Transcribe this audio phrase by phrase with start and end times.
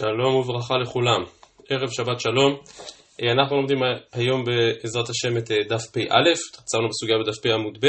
[0.00, 1.22] שלום וברכה לכולם,
[1.70, 2.56] ערב שבת שלום.
[3.22, 3.78] אה, אנחנו לומדים
[4.12, 6.30] היום בעזרת השם את אה, דף פ"א,
[6.62, 7.86] עצרנו בסוגיה בדף פ' עמוד ב',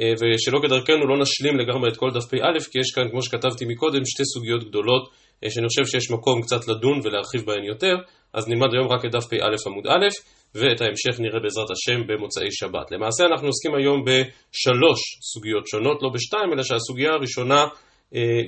[0.00, 3.64] אה, ושלא כדרכנו לא נשלים לגמרי את כל דף פ"א, כי יש כאן, כמו שכתבתי
[3.68, 5.10] מקודם, שתי סוגיות גדולות,
[5.48, 7.94] שאני חושב שיש מקום קצת לדון ולהרחיב בהן יותר,
[8.34, 10.08] אז נלמד היום רק את דף פ"א עמוד א',
[10.54, 12.90] ואת ההמשך נראה בעזרת השם במוצאי שבת.
[12.90, 15.00] למעשה אנחנו עוסקים היום בשלוש
[15.32, 17.64] סוגיות שונות, לא בשתיים, אלא שהסוגיה הראשונה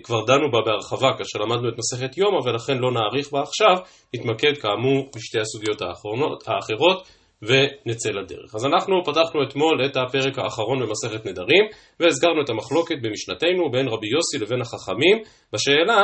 [0.02, 3.76] כבר דנו בה בהרחבה כאשר למדנו את מסכת יומא ולכן לא נאריך בה עכשיו,
[4.14, 7.08] נתמקד כאמור בשתי הסוגיות האחרונות, האחרות
[7.42, 8.54] ונצא לדרך.
[8.54, 11.64] אז אנחנו פתחנו אתמול את הפרק האחרון במסכת נדרים
[12.00, 15.18] והזכרנו את המחלוקת במשנתנו בין רבי יוסי לבין החכמים
[15.52, 16.02] בשאלה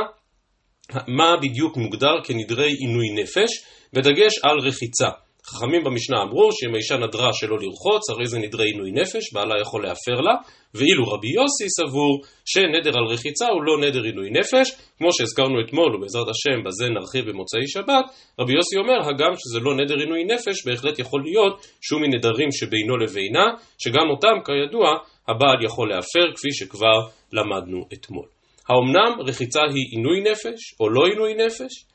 [1.08, 3.50] מה בדיוק מוגדר כנדרי עינוי נפש
[3.92, 5.27] בדגש על רחיצה.
[5.48, 9.82] חכמים במשנה אמרו שאם האישה נדרה שלא לרחוץ, הרי זה נדרי עינוי נפש, בעלה יכול
[9.82, 10.34] להפר לה,
[10.74, 14.66] ואילו רבי יוסי סבור שנדר על רחיצה הוא לא נדר עינוי נפש,
[14.98, 18.04] כמו שהזכרנו אתמול, ובעזרת השם בזה נרחיב במוצאי שבת,
[18.40, 22.96] רבי יוסי אומר, הגם שזה לא נדר עינוי נפש, בהחלט יכול להיות שהוא מנדרים שבינו
[22.96, 23.46] לבינה,
[23.78, 24.86] שגם אותם, כידוע,
[25.28, 26.98] הבעל יכול להפר, כפי שכבר
[27.32, 28.26] למדנו אתמול.
[28.68, 31.87] האומנם רחיצה היא עינוי נפש, או לא עינוי נפש?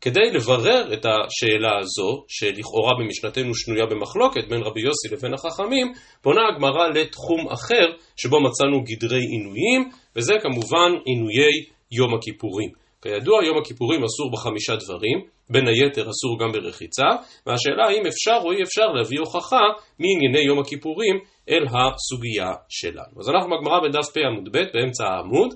[0.00, 5.92] כדי לברר את השאלה הזו, שלכאורה במשנתנו שנויה במחלוקת בין רבי יוסי לבין החכמים,
[6.22, 7.86] פונה הגמרא לתחום אחר,
[8.16, 11.54] שבו מצאנו גדרי עינויים, וזה כמובן עינויי
[11.92, 12.70] יום הכיפורים.
[13.02, 15.18] כידוע, יום הכיפורים אסור בחמישה דברים,
[15.50, 17.08] בין היתר אסור גם ברחיצה,
[17.46, 19.64] והשאלה האם אפשר או אי אפשר להביא הוכחה
[19.98, 21.16] מענייני יום הכיפורים
[21.50, 23.20] אל הסוגיה שלנו.
[23.20, 25.54] אז אנחנו בגמרא בדף פ עמוד ב' באמצע העמוד,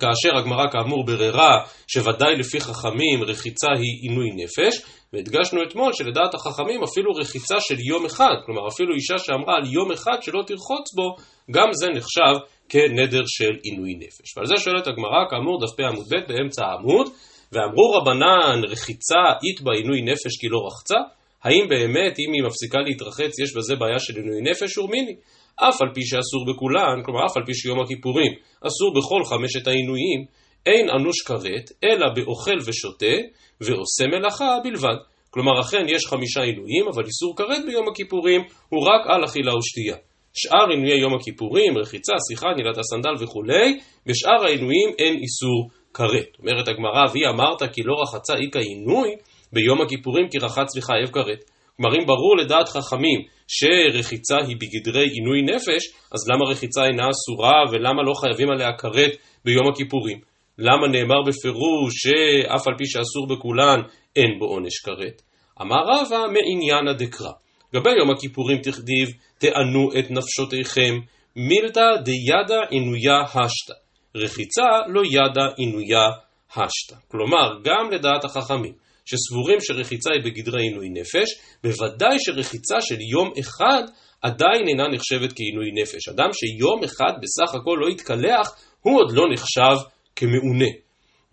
[0.00, 6.82] כאשר הגמרא כאמור בררה שוודאי לפי חכמים רחיצה היא עינוי נפש, והדגשנו אתמול שלדעת החכמים
[6.82, 11.16] אפילו רחיצה של יום אחד, כלומר אפילו אישה שאמרה על יום אחד שלא תרחוץ בו,
[11.50, 12.34] גם זה נחשב
[12.68, 14.36] כנדר של עינוי נפש.
[14.36, 17.06] ועל זה שואלת הגמרא, כאמור דף עמוד ב' באמצע העמוד,
[17.52, 20.98] ואמרו רבנן רחיצה אית בה עינוי נפש כי לא רחצה?
[21.44, 24.78] האם באמת אם היא מפסיקה להתרחץ יש בזה בעיה של עינוי נפש?
[24.78, 25.14] ורמיני.
[25.56, 28.32] אף על פי שאסור בכולן, כלומר אף על פי שיום הכיפורים
[28.66, 30.24] אסור בכל חמשת העינויים,
[30.66, 33.16] אין אנוש כרת, אלא באוכל ושותה,
[33.60, 34.96] ועושה מלאכה בלבד.
[35.30, 39.96] כלומר אכן יש חמישה עינויים, אבל איסור כרת ביום הכיפורים הוא רק על אכילה ושתייה.
[40.34, 46.28] שאר עינויי יום הכיפורים, רחיצה, שיחה, נילת הסנדל וכולי, בשאר העינויים אין איסור כרת.
[46.38, 49.08] אומרת הגמרא, והיא אמרת כי לא רחצה איכא עינוי,
[49.52, 51.44] ביום הכיפורים כי רחץ וחייב כרת.
[51.76, 55.82] כלומר אם ברור לדעת חכמים שרחיצה היא בגדרי עינוי נפש,
[56.12, 59.12] אז למה רחיצה אינה אסורה ולמה לא חייבים עליה כרת
[59.44, 60.20] ביום הכיפורים?
[60.58, 63.80] למה נאמר בפירוש שאף על פי שאסור בכולן
[64.16, 65.22] אין בו עונש כרת?
[65.62, 67.30] אמר רבא מעניינה דקרא.
[67.72, 70.94] לגבי יום הכיפורים תכתיב תענו את נפשותיכם
[71.36, 73.74] מילתא דידא עינויה השתא.
[74.16, 76.08] רחיצה לא ידא עינויה
[76.50, 76.96] השתא.
[77.08, 78.72] כלומר, גם לדעת החכמים,
[79.04, 81.28] שסבורים שרחיצה היא בגדרי עינוי נפש,
[81.64, 83.82] בוודאי שרחיצה של יום אחד
[84.22, 86.08] עדיין אינה נחשבת כעינוי נפש.
[86.08, 89.76] אדם שיום אחד בסך הכל לא התקלח, הוא עוד לא נחשב
[90.16, 90.83] כמעונה.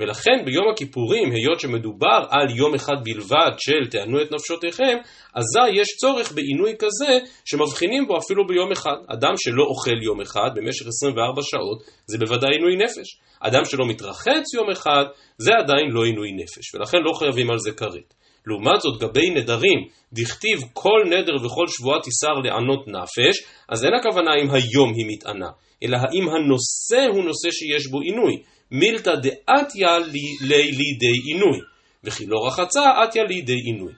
[0.02, 4.98] ולכן ביום הכיפורים, היות שמדובר על יום אחד בלבד של תענו את נפשותיכם,
[5.36, 8.98] אזי יש צורך בעינוי כזה שמבחינים בו אפילו ביום אחד.
[9.08, 13.20] אדם שלא אוכל יום אחד במשך 24 שעות, זה בוודאי עינוי נפש.
[13.40, 15.06] אדם שלא מתרחץ יום אחד,
[15.38, 18.14] זה עדיין לא עינוי נפש, ולכן לא חייבים על זה כרת.
[18.48, 19.80] לעומת זאת, גבי נדרים,
[20.14, 25.50] דכתיב כל נדר וכל שבועה תיסר לענות נפש, אז אין הכוונה אם היום היא מתענה,
[25.84, 28.44] אלא האם הנושא הוא נושא שיש בו עינוי.
[28.72, 30.00] מילתא דאתיה
[30.42, 31.60] לידי עינוי,
[32.04, 33.94] וכי לא רחצה אתיה לידי עינוי.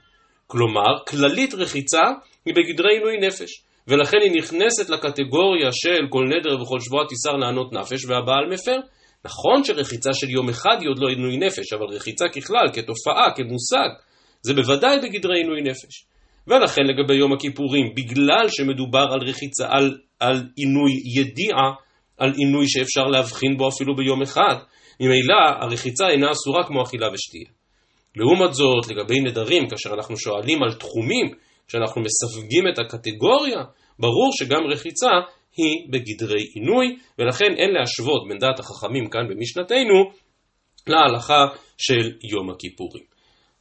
[0.47, 2.01] כלומר, כללית רחיצה
[2.45, 7.73] היא בגדרי עינוי נפש, ולכן היא נכנסת לקטגוריה של כל נדר וכל שבועה תיסר לענות
[7.73, 8.77] נפש והבעל מפר.
[9.25, 13.89] נכון שרחיצה של יום אחד היא עוד לא עינוי נפש, אבל רחיצה ככלל, כתופעה, כמושג,
[14.41, 16.05] זה בוודאי בגדרי עינוי נפש.
[16.47, 21.71] ולכן לגבי יום הכיפורים, בגלל שמדובר על רחיצה, על, על עינוי ידיעה,
[22.23, 24.55] על עינוי שאפשר להבחין בו אפילו ביום אחד,
[24.99, 27.49] ממילא הרחיצה אינה אסורה כמו אכילה ושתייה.
[28.15, 31.25] לעומת זאת, לגבי נדרים, כאשר אנחנו שואלים על תחומים,
[31.67, 33.59] כשאנחנו מסווגים את הקטגוריה,
[33.99, 35.11] ברור שגם רחיצה
[35.57, 39.95] היא בגדרי עינוי, ולכן אין להשוות בין דעת החכמים כאן במשנתנו
[40.87, 41.45] להלכה
[41.77, 43.12] של יום הכיפורים.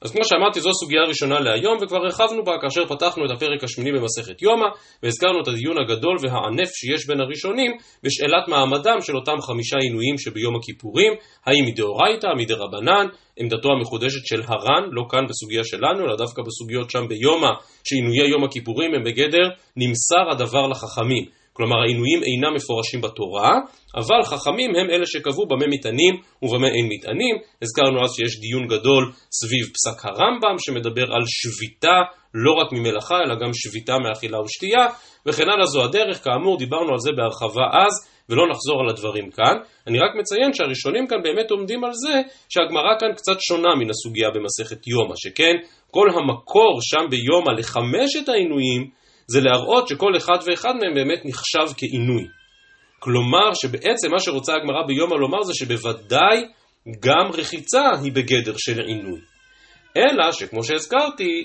[0.05, 3.93] אז כמו שאמרתי, זו סוגיה ראשונה להיום, וכבר הרחבנו בה כאשר פתחנו את הפרק השמיני
[3.93, 4.67] במסכת יומא,
[5.03, 7.71] והזכרנו את הדיון הגדול והענף שיש בין הראשונים
[8.03, 11.13] בשאלת מעמדם של אותם חמישה עינויים שביום הכיפורים,
[11.47, 13.07] האם מדאורייתא, מדרבנן,
[13.37, 17.51] עמדתו המחודשת של הר"ן, לא כאן בסוגיה שלנו, אלא דווקא בסוגיות שם ביומא,
[17.85, 21.42] שעינויי יום הכיפורים הם בגדר נמסר הדבר לחכמים.
[21.53, 23.53] כלומר העינויים אינם מפורשים בתורה,
[23.97, 27.37] אבל חכמים הם אלה שקבעו במה מטענים ובמה אין מטענים.
[27.63, 31.99] הזכרנו אז שיש דיון גדול סביב פסק הרמב"ם שמדבר על שביתה
[32.35, 34.87] לא רק ממלאכה אלא גם שביתה מאכילה ושתייה
[35.27, 39.57] וכן הלאה זו הדרך, כאמור דיברנו על זה בהרחבה אז ולא נחזור על הדברים כאן.
[39.87, 44.29] אני רק מציין שהראשונים כאן באמת עומדים על זה שהגמרא כאן קצת שונה מן הסוגיה
[44.35, 45.55] במסכת יומא, שכן
[45.91, 51.75] כל המקור שם ביומא לחמש את העינויים זה להראות שכל אחד ואחד מהם באמת נחשב
[51.77, 52.27] כעינוי.
[52.99, 56.45] כלומר שבעצם מה שרוצה הגמרא ביומא לומר זה שבוודאי
[57.01, 59.21] גם רחיצה היא בגדר של עינוי.
[59.97, 61.45] אלא שכמו שהזכרתי,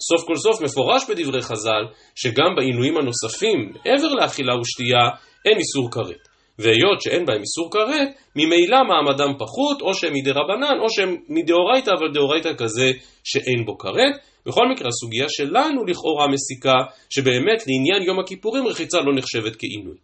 [0.00, 1.84] סוף כל סוף מפורש בדברי חז"ל,
[2.14, 5.08] שגם בעינויים הנוספים, מעבר לאכילה ושתייה,
[5.44, 6.28] אין איסור כרת.
[6.58, 11.90] והיות שאין בהם איסור כרת, ממילא מעמדם פחות, או שהם מדי רבנן, או שהם מדאורייתא,
[11.90, 12.90] אבל דאורייתא כזה
[13.24, 14.14] שאין בו כרת.
[14.46, 16.72] בכל מקרה, הסוגיה שלנו לכאורה מסיקה,
[17.10, 19.96] שבאמת לעניין יום הכיפורים רחיצה לא נחשבת כעינוי.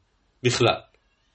[0.42, 0.80] בכלל.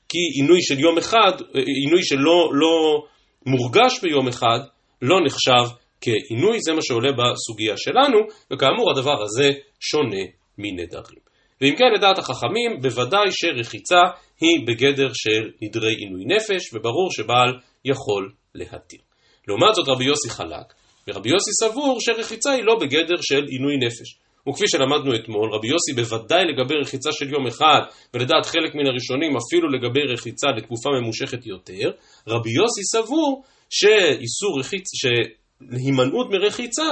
[0.09, 3.03] כי עינוי של יום אחד, עינוי שלא לא
[3.45, 4.59] מורגש ביום אחד,
[5.01, 8.19] לא נחשב כעינוי, זה מה שעולה בסוגיה שלנו,
[8.53, 10.23] וכאמור הדבר הזה שונה
[10.57, 11.23] מנדרים.
[11.61, 14.01] ואם כן לדעת החכמים, בוודאי שרחיצה
[14.41, 18.99] היא בגדר של נדרי עינוי נפש, וברור שבעל יכול להתיר.
[19.47, 20.73] לעומת זאת רבי יוסי חלק,
[21.07, 24.17] ורבי יוסי סבור שרחיצה היא לא בגדר של עינוי נפש.
[24.49, 27.81] וכפי שלמדנו אתמול, רבי יוסי בוודאי לגבי רחיצה של יום אחד,
[28.13, 31.91] ולדעת חלק מן הראשונים אפילו לגבי רחיצה לתקופה ממושכת יותר,
[32.27, 34.87] רבי יוסי סבור שאיסור רחיצ...
[34.95, 36.89] שהימנעות מרחיצה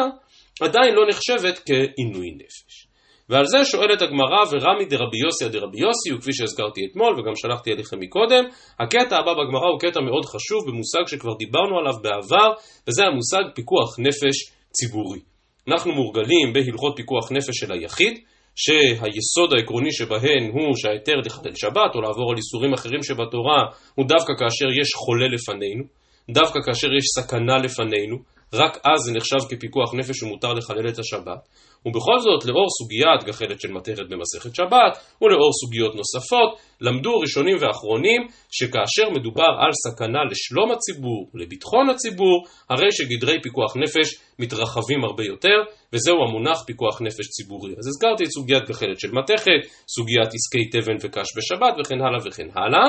[0.61, 2.87] עדיין לא נחשבת כעינוי נפש.
[3.31, 7.99] ועל זה שואלת הגמרא ורמי דרבי יוסי דרבי יוסי, וכפי שהזכרתי אתמול וגם שלחתי אליכם
[7.99, 8.43] מקודם,
[8.79, 12.49] הקטע הבא בגמרא הוא קטע מאוד חשוב במושג שכבר דיברנו עליו בעבר,
[12.87, 14.37] וזה המושג פיקוח נפש
[14.71, 15.19] ציבורי.
[15.67, 18.13] אנחנו מורגלים בהלכות פיקוח נפש של היחיד,
[18.55, 23.61] שהיסוד העקרוני שבהן הוא שההיתר לחלל שבת או לעבור על איסורים אחרים שבתורה
[23.95, 25.83] הוא דווקא כאשר יש חולה לפנינו,
[26.29, 28.17] דווקא כאשר יש סכנה לפנינו,
[28.53, 31.47] רק אז זה נחשב כפיקוח נפש ומותר לחלל את השבת.
[31.85, 36.49] ובכל זאת, לאור סוגיית גחלת של מטרת במסכת שבת, ולאור סוגיות נוספות,
[36.81, 44.07] למדו ראשונים ואחרונים שכאשר מדובר על סכנה לשלום הציבור ולביטחון הציבור, הרי שגדרי פיקוח נפש
[44.39, 45.57] מתרחבים הרבה יותר,
[45.93, 47.71] וזהו המונח פיקוח נפש ציבורי.
[47.79, 49.61] אז הזכרתי את סוגיית גחלת של מתכת,
[49.95, 52.87] סוגיית עסקי תבן וקש בשבת וכן הלאה וכן הלאה.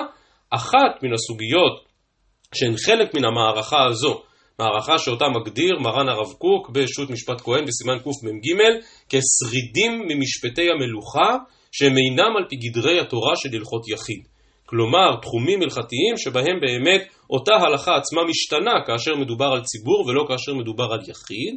[0.51, 1.85] אחת מן הסוגיות
[2.55, 4.23] שהן חלק מן המערכה הזו,
[4.59, 8.47] מערכה שאותה מגדיר מרן הרב קוק בשו"ת משפט כהן בסימן קמ"ג
[9.09, 11.37] כשרידים ממשפטי המלוכה
[11.73, 14.23] שהם אינם על פי גדרי התורה של הלכות יחיד.
[14.67, 20.55] כלומר, תחומים הלכתיים שבהם באמת אותה הלכה עצמה משתנה כאשר מדובר על ציבור ולא כאשר
[20.55, 21.55] מדובר על יחיד.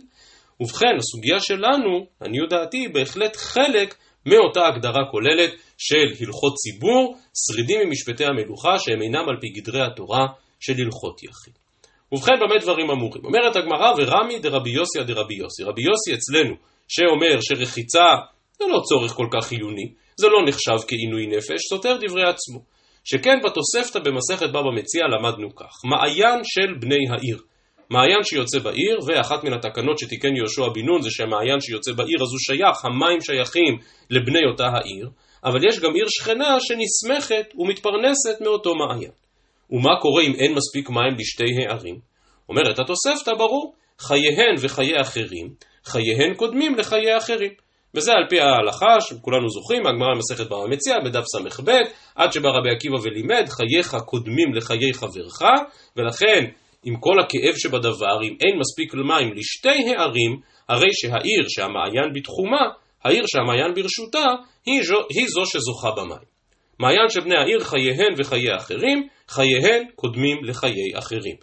[0.61, 3.95] ובכן, הסוגיה שלנו, לעניות דעתי, היא בהחלט חלק
[4.25, 10.25] מאותה הגדרה כוללת של הלכות ציבור, שרידים ממשפטי המלוכה שהם אינם על פי גדרי התורה
[10.59, 11.64] של הלכות יחיד.
[12.11, 13.25] ובכן במה דברים אמורים?
[13.25, 15.63] אומרת הגמרא ורמי דרבי יוסי דרבי יוסי.
[15.63, 16.55] רבי יוסי אצלנו
[16.87, 18.05] שאומר שרחיצה
[18.59, 22.59] זה לא צורך כל כך חיוני, זה לא נחשב כעינוי נפש, סותר דברי עצמו.
[23.03, 27.41] שכן בתוספתא במסכת בבא מציע למדנו כך, מעיין של בני העיר.
[27.89, 32.31] מעיין שיוצא בעיר, ואחת מן התקנות שתיקן יהושע בן נון זה שהמעיין שיוצא בעיר אז
[32.31, 33.77] הוא שייך, המים שייכים
[34.09, 35.09] לבני אותה העיר,
[35.43, 39.11] אבל יש גם עיר שכנה שנסמכת ומתפרנסת מאותו מעיין.
[39.71, 41.99] ומה קורה אם אין מספיק מים לשתי הערים?
[42.49, 45.53] אומרת התוספתא ברור, חייהן וחיי אחרים,
[45.85, 47.51] חייהן קודמים לחיי אחרים.
[47.95, 51.71] וזה על פי ההלכה שכולנו זוכרים, הגמרא במסכת בר המציע בדף ס"ב,
[52.15, 55.41] עד שבא רבי עקיבא ולימד, חייך קודמים לחיי חברך,
[55.95, 56.45] ולכן
[56.83, 62.65] עם כל הכאב שבדבר, אם אין מספיק מים לשתי הערים, הרי שהעיר שהמעיין בתחומה,
[63.03, 64.25] העיר שהמעיין ברשותה,
[64.65, 66.34] היא, היא זו שזוכה במים.
[66.79, 71.35] מעיין של בני העיר חייהן וחיי אחרים, חייהן קודמים לחיי אחרים.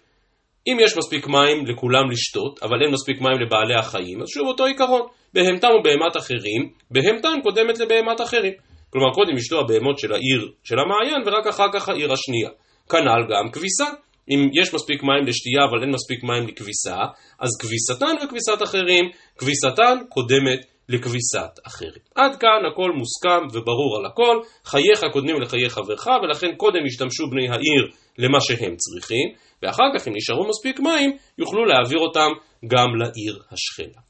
[0.67, 4.65] אם יש מספיק מים לכולם לשתות, אבל אין מספיק מים לבעלי החיים, אז שוב אותו
[4.65, 5.01] עיקרון.
[5.33, 8.53] בהמתם ובהמת אחרים, בהמתן קודמת לבהמת אחרים.
[8.89, 12.49] כלומר, קודם ישתו הבהמות של העיר של המעיין, ורק אחר כך העיר השנייה.
[12.89, 13.85] כנ"ל גם כביסה.
[14.29, 16.97] אם יש מספיק מים לשתייה אבל אין מספיק מים לכביסה,
[17.39, 19.05] אז כביסתן וכביסת אחרים,
[19.37, 22.03] כביסתן קודמת לכביסת אחרים.
[22.15, 27.49] עד כאן הכל מוסכם וברור על הכל, חייך קודמים לחיי חברך, ולכן קודם ישתמשו בני
[27.49, 29.29] העיר למה שהם צריכים,
[29.63, 32.29] ואחר כך אם נשארו מספיק מים, יוכלו להעביר אותם
[32.67, 34.01] גם לעיר השכנה.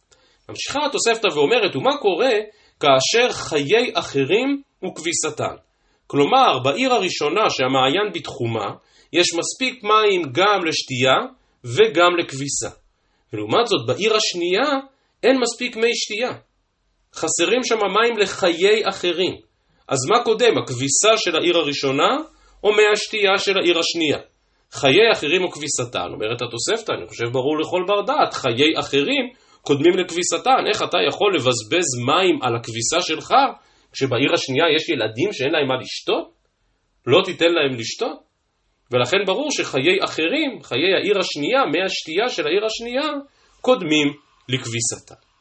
[0.50, 2.34] ממשיכה התוספתא ואומרת, ומה קורה
[2.80, 5.56] כאשר חיי אחרים וכביסתן?
[6.08, 8.68] כלומר, בעיר הראשונה שהמעיין בתחומה,
[9.14, 11.16] יש מספיק מים גם לשתייה
[11.66, 12.70] וגם לכביסה.
[13.34, 14.80] ולעומת זאת, בעיר השנייה
[15.24, 16.32] אין מספיק מי שתייה.
[17.16, 19.36] חסרים שם מים לחיי אחרים.
[19.88, 22.18] אז מה קודם, הכביסה של העיר הראשונה,
[22.64, 24.18] או מי השתייה של העיר השנייה?
[24.72, 29.30] חיי אחרים או כביסתן, אומרת התוספתא, אני חושב ברור לכל בר דעת, חיי אחרים
[29.62, 33.34] קודמים לכביסתן, איך אתה יכול לבזבז מים על הכביסה שלך,
[33.94, 36.34] כשבעיר השנייה יש ילדים שאין להם מה לשתות?
[37.08, 38.20] לא תיתן להם לשתות?
[38.92, 43.10] ולכן ברור שחיי אחרים, חיי העיר השנייה, מי השתייה של העיר השנייה,
[43.62, 44.08] קודמים
[44.50, 45.33] לכביסתה.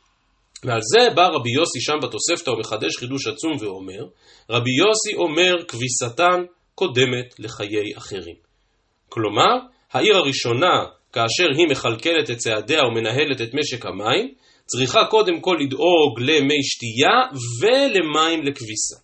[0.64, 4.04] ועל זה בא רבי יוסי שם בתוספתא ומחדש חידוש עצום ואומר,
[4.50, 8.36] רבי יוסי אומר כביסתן קודמת לחיי אחרים.
[9.08, 9.56] כלומר,
[9.92, 14.34] העיר הראשונה, כאשר היא מכלכלת את צעדיה ומנהלת את משק המים,
[14.66, 18.96] צריכה קודם כל לדאוג למי שתייה ולמים לכביסה.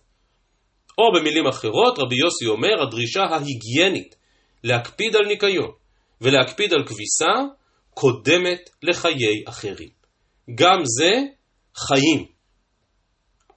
[0.97, 4.15] או במילים אחרות, רבי יוסי אומר, הדרישה ההיגיינית
[4.63, 5.71] להקפיד על ניקיון
[6.21, 7.33] ולהקפיד על כביסה
[7.93, 9.89] קודמת לחיי אחרים.
[10.55, 11.11] גם זה
[11.77, 12.25] חיים.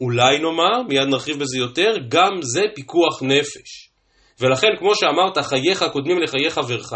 [0.00, 3.90] אולי נאמר, מיד נרחיב בזה יותר, גם זה פיקוח נפש.
[4.40, 6.92] ולכן, כמו שאמרת, חייך קודמים לחיי חברך,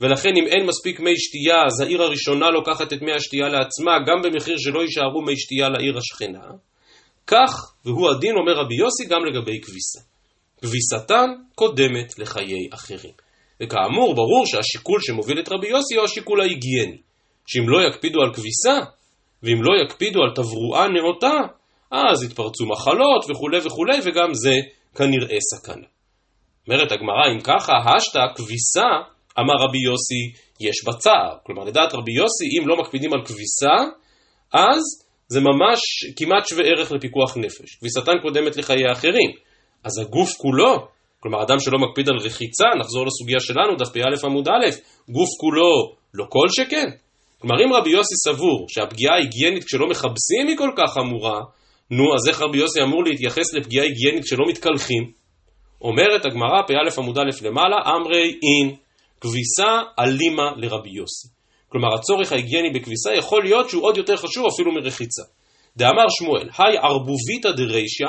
[0.00, 4.22] ולכן אם אין מספיק מי שתייה, אז העיר הראשונה לוקחת את מי השתייה לעצמה, גם
[4.22, 6.44] במחיר שלא יישארו מי שתייה לעיר השכנה.
[7.26, 10.00] כך, והוא הדין, אומר רבי יוסי, גם לגבי כביסה.
[10.60, 13.12] כביסתן קודמת לחיי אחרים.
[13.62, 16.98] וכאמור, ברור שהשיקול שמוביל את רבי יוסי הוא השיקול ההיגייני.
[17.46, 18.78] שאם לא יקפידו על כביסה,
[19.42, 21.38] ואם לא יקפידו על תברואה נאותה,
[21.90, 24.54] אז יתפרצו מחלות וכולי וכולי, וגם זה
[24.94, 25.86] כנראה סכנה.
[26.68, 28.88] אומרת הגמרא, אם ככה, השתא כביסה,
[29.38, 30.22] אמר רבי יוסי,
[30.60, 31.36] יש בה צער.
[31.46, 33.76] כלומר, לדעת רבי יוסי, אם לא מקפידים על כביסה,
[34.52, 34.82] אז
[35.28, 35.80] זה ממש
[36.16, 37.76] כמעט שווה ערך לפיקוח נפש.
[37.80, 39.30] כביסתן קודמת לחיי האחרים.
[39.84, 40.88] אז הגוף כולו,
[41.20, 44.70] כלומר, אדם שלא מקפיד על רחיצה, נחזור לסוגיה שלנו, דף פ"א עמוד א',
[45.08, 46.90] גוף כולו לא כל שכן.
[47.40, 51.40] כלומר, אם רבי יוסי סבור שהפגיעה ההיגיינית כשלא מכבסים היא כל כך חמורה,
[51.90, 55.10] נו, אז איך רבי יוסי אמור להתייחס לפגיעה היגיינית כשלא מתקלחים?
[55.82, 58.76] אומרת הגמרא, פ"א עמוד א' למעלה, אמרי אין,
[59.20, 61.28] כביסה אלימה לרבי יוסי.
[61.68, 65.22] כלומר, הצורך ההיגייני בכביסה יכול להיות שהוא עוד יותר חשוב אפילו מרחיצה.
[65.76, 68.06] דאמר שמואל, היי ערבוביתא דרישיא,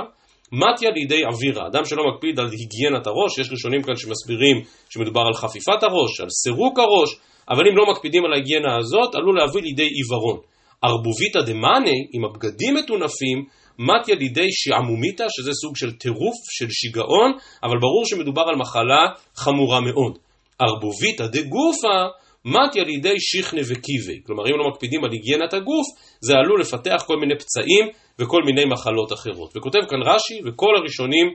[0.51, 1.67] מתיה לידי אווירה.
[1.67, 6.29] אדם שלא מקפיד על היגיינת הראש, יש ראשונים כאן שמסבירים שמדובר על חפיפת הראש, על
[6.29, 7.19] סירוק הראש,
[7.49, 10.39] אבל אם לא מקפידים על ההיגיינה הזאת, עלול להביא לידי עיוורון.
[10.81, 13.45] ערבוביתא דמאני, אם הבגדים מטונפים,
[13.79, 17.31] מתיה לידי שעמומיתא, שזה סוג של טירוף, של שיגעון,
[17.63, 20.17] אבל ברור שמדובר על מחלה חמורה מאוד.
[20.59, 21.97] ערבוביתא דגופא,
[22.45, 24.21] מתיה לידי שיכנה וקיבי.
[24.25, 25.85] כלומר, אם לא מקפידים על היגיינת הגוף,
[26.21, 27.87] זה עלול לפתח כל מיני פצעים
[28.19, 29.57] וכל מיני מחלות אחרות.
[29.57, 31.27] וכותב כאן רש"י, וכל הראשונים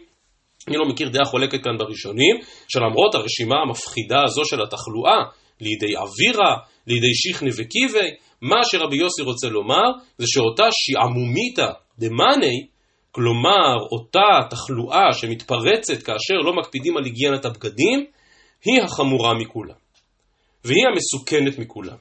[0.68, 2.36] אני לא מכיר דעה חולקת כאן בראשונים,
[2.68, 5.18] שלמרות הרשימה המפחידה הזו של התחלואה,
[5.60, 8.08] לידי אווירה, לידי שיכנה וקיבי,
[8.42, 12.66] מה שרבי יוסי רוצה לומר, זה שאותה שעמומיתא דמאני,
[13.10, 18.06] כלומר אותה תחלואה שמתפרצת כאשר לא מקפידים על היגיינת הבגדים,
[18.64, 19.86] היא החמורה מכולם.
[20.64, 21.96] והיא המסוכנת מכולם.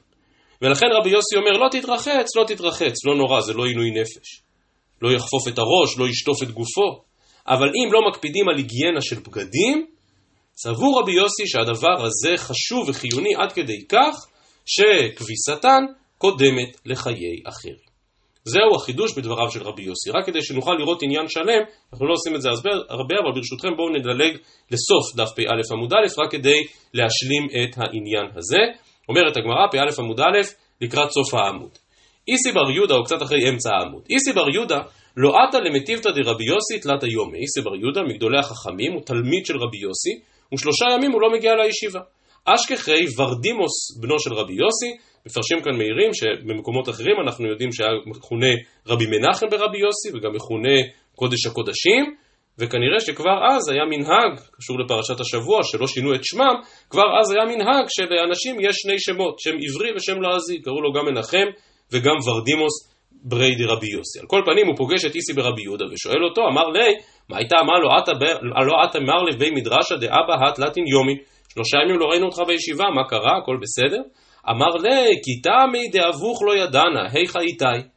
[0.62, 4.42] ולכן רבי יוסי אומר, לא תתרחץ, לא תתרחץ, לא נורא, זה לא עינוי נפש.
[5.02, 7.02] לא יחפוף את הראש, לא ישטוף את גופו.
[7.48, 9.86] אבל אם לא מקפידים על היגיינה של בגדים,
[10.58, 14.26] סבור רבי יוסי שהדבר הזה חשוב וחיוני עד כדי כך
[14.66, 15.82] שכביסתן
[16.18, 17.76] קודמת לחיי אחרים.
[18.44, 20.10] זהו החידוש בדבריו של רבי יוסי.
[20.10, 22.48] רק כדי שנוכל לראות עניין שלם, אנחנו לא עושים את זה
[22.88, 24.36] הרבה, אבל ברשותכם בואו נדלג
[24.70, 26.58] לסוף דף פא עמוד א', רק כדי
[26.94, 28.62] להשלים את העניין הזה.
[29.08, 30.40] אומרת הגמרא, פא עמוד א',
[30.80, 31.70] לקראת סוף העמוד.
[32.28, 34.02] איסי בר יהודה, או קצת אחרי אמצע העמוד.
[34.10, 34.80] איסי בר יהודה,
[35.16, 37.38] לא עתה למטיבתא דרבי יוסי תלת היומי.
[37.38, 41.54] איסי בר יהודה, מגדולי החכמים, הוא תלמיד של רבי יוסי, ושלושה ימים הוא לא מגיע
[41.54, 42.00] לישיבה.
[42.44, 44.90] אשכחי ורדימוס, בנו של רבי יוסי,
[45.26, 48.52] מפרשים כאן מהירים שבמקומות אחרים אנחנו יודעים שהיה מכונה
[48.86, 50.78] רבי מנחם ברבי יוסי וגם מכונה
[51.14, 52.04] קודש הקודשים.
[52.58, 56.56] וכנראה שכבר אז היה מנהג, קשור לפרשת השבוע, שלא שינו את שמם,
[56.90, 61.04] כבר אז היה מנהג שלאנשים יש שני שמות, שם עברי ושם לעזי, קראו לו גם
[61.06, 61.46] מנחם
[61.92, 62.95] וגם ורדימוס
[63.28, 64.18] ברי דרבי יוסי.
[64.20, 66.94] על כל פנים הוא פוגש את איסי ברבי יהודה ושואל אותו, אמר לי,
[67.28, 67.88] מה הייתה אמר לו,
[68.66, 71.16] לא עתה מר לבי מדרשא דאבא התלתין יומי,
[71.52, 74.02] שלושה ימים לא ראינו אותך בישיבה, מה קרה, הכל בסדר?
[74.50, 77.88] אמר לי, כי תמי דאבוך לא ידענה, היכא איתי.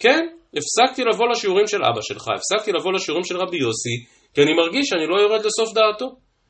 [0.00, 0.26] כן,
[0.56, 3.96] הפסקתי לבוא לשיעורים של אבא שלך, הפסקתי לבוא לשיעורים של רבי יוסי,
[4.34, 6.06] כי אני מרגיש שאני לא יורד לסוף דעתו.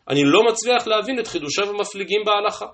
[0.08, 2.66] אני לא מצליח להבין את חידושיו המפליגים בהלכה.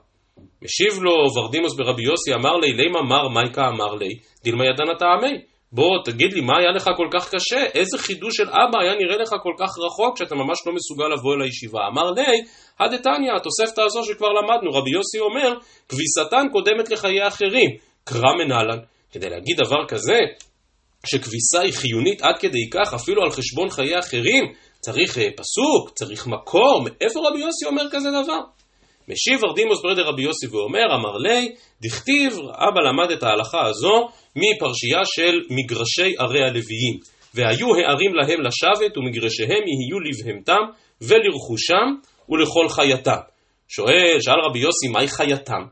[0.62, 4.08] משיב לו ורדימוס ברבי יוסי, אמר לי, לימה מר מייקה אמר לי,
[4.44, 5.51] דילמה ידענה טעמי.
[5.72, 9.16] בוא תגיד לי מה היה לך כל כך קשה, איזה חידוש של אבא היה נראה
[9.16, 11.80] לך כל כך רחוק שאתה ממש לא מסוגל לבוא אל הישיבה.
[11.92, 12.42] אמר לי,
[12.80, 15.54] הדתניא, התוספתא הזו שכבר למדנו, רבי יוסי אומר,
[15.88, 17.70] כביסתן קודמת לחיי אחרים,
[18.04, 18.78] קרא מנהלן.
[19.12, 20.18] כדי להגיד דבר כזה,
[21.06, 24.44] שכביסה היא חיונית עד כדי כך, אפילו על חשבון חיי אחרים,
[24.80, 28.40] צריך אה, פסוק, צריך מקור, מאיפה רבי יוסי אומר כזה דבר?
[29.08, 35.00] משיב ארדימוס ברדר רבי יוסי ואומר, אמר לי, דכתיב, אבא למד את ההלכה הזו מפרשייה
[35.04, 36.98] של מגרשי ערי הלוויים.
[37.34, 40.62] והיו הערים להם לשבת ומגרשיהם יהיו לבהמתם
[41.00, 41.88] ולרכושם
[42.28, 43.20] ולכל חייתם.
[43.68, 45.62] שואל, שאל רבי יוסי, מהי חייתם?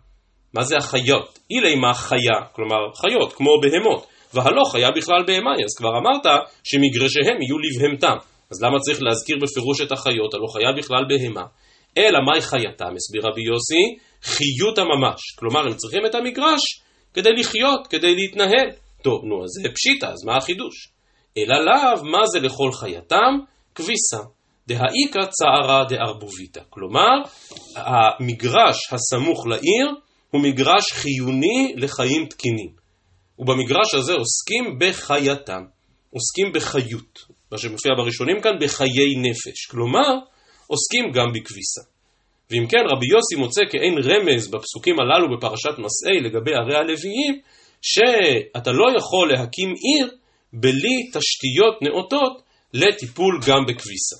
[0.54, 1.38] מה זה החיות?
[1.50, 4.06] אילי מה חיה, כלומר חיות, כמו בהמות.
[4.34, 6.26] והלא חיה בכלל בהמי, אז כבר אמרת
[6.64, 8.16] שמגרשיהם יהיו לבהמתם.
[8.50, 11.46] אז למה צריך להזכיר בפירוש את החיות, הלא חיה בכלל בהמה?
[11.98, 13.84] אלא מהי חייתם, הסביר רבי יוסי,
[14.22, 15.20] חיותה ממש.
[15.38, 16.60] כלומר, הם צריכים את המגרש
[17.14, 18.70] כדי לחיות, כדי להתנהל.
[19.02, 20.88] טוב, נו, אז זה פשיטה, אז מה החידוש?
[21.38, 23.38] אלא לאו, מה זה לכל חייתם?
[23.74, 24.18] כביסה.
[24.66, 26.60] דהאיכא צערא דערבוביתא.
[26.70, 27.14] כלומר,
[27.76, 29.88] המגרש הסמוך לעיר
[30.30, 32.70] הוא מגרש חיוני לחיים תקינים.
[33.38, 35.62] ובמגרש הזה עוסקים בחייתם,
[36.10, 37.18] עוסקים בחיות.
[37.52, 39.66] מה שמופיע בראשונים כאן, בחיי נפש.
[39.70, 40.18] כלומר,
[40.72, 41.82] עוסקים גם בכביסה.
[42.50, 47.40] ואם כן, רבי יוסי מוצא כאין רמז בפסוקים הללו בפרשת מסעי לגבי ערי הלוויים,
[47.82, 50.10] שאתה לא יכול להקים עיר
[50.52, 52.42] בלי תשתיות נאותות
[52.74, 54.16] לטיפול גם בכביסה.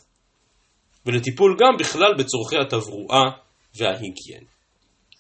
[1.07, 3.25] ולטיפול גם בכלל בצורכי התברואה
[3.79, 4.51] וההיגיינה.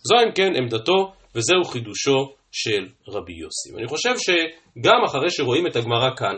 [0.02, 3.74] זו אם כן עמדתו, וזהו חידושו של רבי יוסי.
[3.74, 6.36] ואני חושב שגם אחרי שרואים את הגמרא כאן,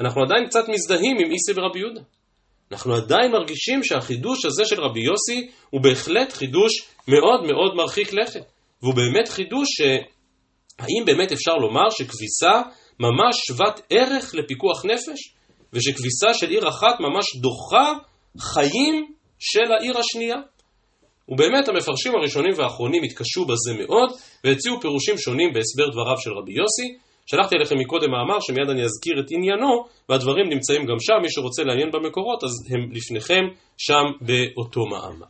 [0.00, 2.00] אנחנו עדיין קצת מזדהים עם איסי ורבי יהודה.
[2.72, 6.72] אנחנו עדיין מרגישים שהחידוש הזה של רבי יוסי הוא בהחלט חידוש
[7.08, 8.40] מאוד מאוד מרחיק לכת.
[8.82, 12.62] והוא באמת חידוש שהאם באמת אפשר לומר שכביסה
[13.00, 15.34] ממש שוות ערך לפיקוח נפש,
[15.72, 17.92] ושכביסה של עיר אחת ממש דוחה
[18.40, 20.36] חיים של העיר השנייה.
[21.28, 24.12] ובאמת המפרשים הראשונים והאחרונים התקשו בזה מאוד,
[24.44, 27.07] והציעו פירושים שונים בהסבר דבריו של רבי יוסי.
[27.30, 31.62] שלחתי אליכם מקודם מאמר שמיד אני אזכיר את עניינו, והדברים נמצאים גם שם, מי שרוצה
[31.62, 33.44] לעיין במקורות אז הם לפניכם
[33.78, 35.26] שם באותו מאמר.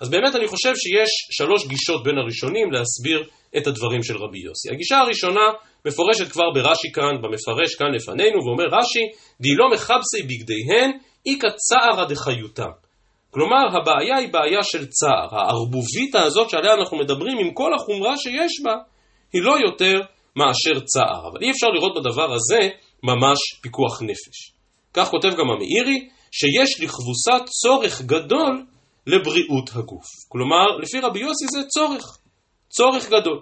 [0.00, 4.70] אז באמת אני חושב שיש שלוש גישות בין הראשונים להסביר את הדברים של רבי יוסי.
[4.70, 5.46] הגישה הראשונה
[5.86, 9.04] מפורשת כבר ברש"י כאן, במפרש כאן לפנינו, ואומר רש"י,
[9.40, 10.90] די לא מכבסי בגדיהן,
[11.26, 12.70] איכא צערא דחיותם.
[13.30, 15.28] כלומר, הבעיה היא בעיה של צער.
[15.32, 18.74] הערבוביתה הזאת שעליה אנחנו מדברים, עם כל החומרה שיש בה,
[19.32, 20.00] היא לא יותר
[20.36, 21.28] מאשר צער.
[21.32, 22.68] אבל אי אפשר לראות בדבר הזה
[23.02, 24.52] ממש פיקוח נפש.
[24.94, 28.66] כך כותב גם המאירי, שיש לכבוסה צורך גדול
[29.06, 30.06] לבריאות הגוף.
[30.28, 32.18] כלומר, לפי רבי יוסי זה צורך,
[32.68, 33.40] צורך גדול.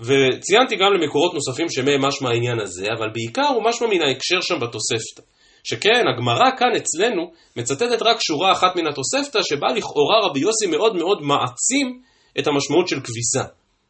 [0.00, 4.54] וציינתי גם למקורות נוספים שמהם משמע העניין הזה, אבל בעיקר הוא משמע מן ההקשר שם
[4.60, 5.22] בתוספתא.
[5.64, 10.96] שכן, הגמרא כאן אצלנו מצטטת רק שורה אחת מן התוספתא, שבה לכאורה רבי יוסי מאוד
[10.96, 12.02] מאוד מעצים
[12.38, 13.44] את המשמעות של כביסה.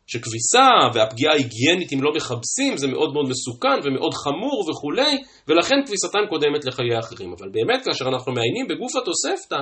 [0.06, 6.24] שכביסה והפגיעה ההיגיינית אם לא מכבסים זה מאוד מאוד מסוכן ומאוד חמור וכולי, ולכן כביסתן
[6.28, 7.32] קודמת לחיי אחרים.
[7.38, 9.60] אבל באמת כאשר אנחנו מעיינים בגוף התוספתא,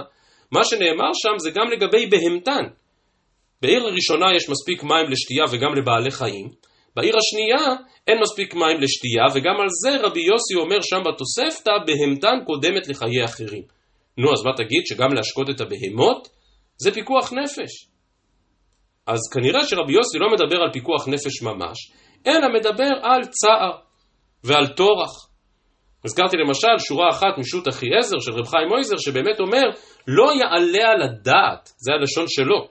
[0.52, 2.64] מה שנאמר שם זה גם לגבי בהמתן.
[3.62, 6.48] בעיר הראשונה יש מספיק מים לשתייה וגם לבעלי חיים,
[6.96, 7.76] בעיר השנייה
[8.06, 13.24] אין מספיק מים לשתייה, וגם על זה רבי יוסי אומר שם בתוספתא, בהמתן קודמת לחיי
[13.24, 13.62] אחרים.
[14.18, 16.28] נו, אז מה תגיד, שגם להשקות את הבהמות
[16.76, 17.91] זה פיקוח נפש.
[19.06, 21.78] אז כנראה שרבי יוסי לא מדבר על פיקוח נפש ממש,
[22.26, 23.78] אלא מדבר על צער
[24.44, 25.28] ועל טורח.
[26.04, 29.62] הזכרתי למשל שורה אחת משו"ת אחיעזר של רב חיים מויזר, שבאמת אומר,
[30.08, 32.68] לא יעלה על הדעת, זה הלשון שלו,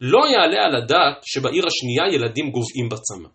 [0.00, 3.28] לא יעלה על הדעת שבעיר השנייה ילדים גוועים בצמא.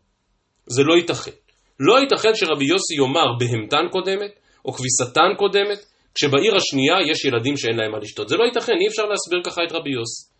[0.68, 1.32] זה לא ייתכן.
[1.80, 4.32] לא ייתכן שרבי יוסי יאמר בהמתן קודמת,
[4.66, 5.80] או כביסתן קודמת,
[6.16, 8.30] כשבעיר השנייה יש ילדים שאין להם מה לשתות.
[8.30, 10.37] זה לא ייתכן, אי אפשר להסביר ככה את רבי יוסי.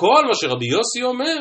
[0.00, 1.36] כל מה שרבי יוסי אומר,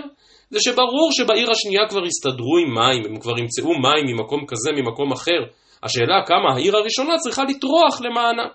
[0.49, 5.11] זה שברור שבעיר השנייה כבר הסתדרו עם מים, הם כבר ימצאו מים ממקום כזה, ממקום
[5.11, 5.41] אחר.
[5.83, 8.47] השאלה כמה העיר הראשונה צריכה לטרוח למענה.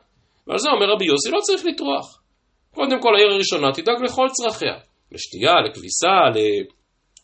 [0.46, 2.06] ועל זה אומר רבי יוסי, לא צריך לטרוח.
[2.74, 4.76] קודם כל העיר הראשונה תדאג לכל צרכיה.
[5.12, 6.16] לשתייה, לכביסה,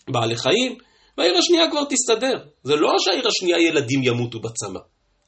[0.08, 0.78] לבעלי חיים.
[1.18, 2.38] והעיר השנייה כבר תסתדר.
[2.62, 4.80] זה לא שהעיר השנייה ילדים ימותו בצמא.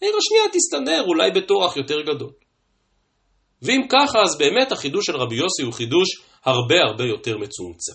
[0.03, 2.31] העיר השנייה תסתדר, אולי בטורח יותר גדול.
[3.63, 6.09] ואם ככה, אז באמת החידוש של רבי יוסי הוא חידוש
[6.47, 7.93] הרבה הרבה יותר מצומצם.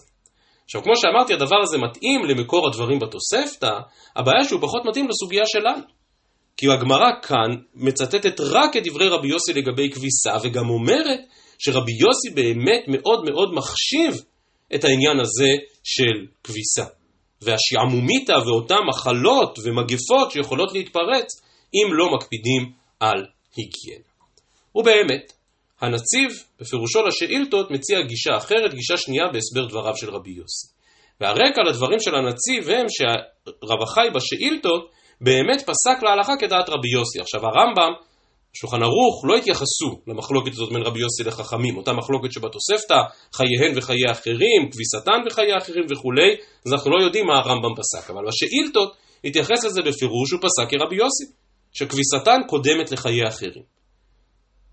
[0.66, 3.72] עכשיו, כמו שאמרתי, הדבר הזה מתאים למקור הדברים בתוספתא,
[4.16, 5.82] הבעיה שהוא פחות מתאים לסוגיה שלנו.
[6.58, 11.20] כי הגמרא כאן מצטטת רק את דברי רבי יוסי לגבי כביסה, וגם אומרת
[11.60, 14.14] שרבי יוסי באמת מאוד מאוד מחשיב
[14.76, 15.50] את העניין הזה
[15.84, 16.86] של כביסה.
[17.42, 21.42] והשעמומיתא ואותן מחלות ומגפות שיכולות להתפרץ
[21.74, 24.06] אם לא מקפידים על היגיינה.
[24.76, 25.34] ובאמת,
[25.82, 30.68] הנציב בפירושו לשאילתות מציע גישה אחרת, גישה שנייה בהסבר דבריו של רבי יוסי.
[31.22, 34.92] והרקע לדברים של הנציב הם שהרב החי בשאילתות
[35.22, 37.20] באמת פסק להלכה כדעת רבי יוסי.
[37.20, 37.94] עכשיו הרמב"ם
[38.54, 43.00] שולחן ערוך לא התייחסו למחלוקת הזאת בין רבי יוסי לחכמים, אותה מחלוקת שבתוספתא,
[43.34, 46.32] חייהן וחיי אחרים, כביסתן וחיי אחרים וכולי,
[46.66, 50.96] אז אנחנו לא יודעים מה הרמב"ם פסק, אבל בשאילתות התייחס לזה בפירוש, הוא פסק כרבי
[50.96, 51.26] יוסי,
[51.74, 53.81] שכביסתן קודמת לחיי אחרים.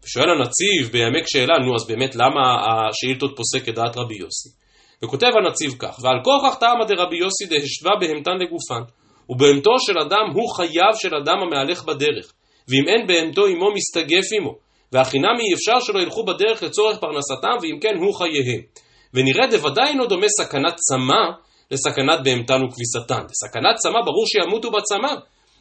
[0.04, 2.40] ושואל הנציב בימי כשאלה, נו אז באמת למה
[2.88, 4.48] השאילתות פוסק כדעת רבי יוסי?
[5.04, 8.82] וכותב הנציב כך, ועל כוכך טעמא דרבי יוסי דהשווה בהמתן לגופן,
[9.28, 12.32] ובהמתו של אדם הוא חייו של אדם המהלך בדרך,
[12.68, 14.54] ואם אין בהמתו עמו מסתגף עמו,
[14.92, 18.60] והחינם אי אפשר שלא ילכו בדרך לצורך פרנסתם, ואם כן הוא חייהם.
[19.14, 21.24] ונראה דוודאי אינו דומה סכנת צמא
[21.70, 23.22] לסכנת בהמתן וכביסתן.
[23.30, 25.14] בסכנת צמא ברור שימותו בצמא,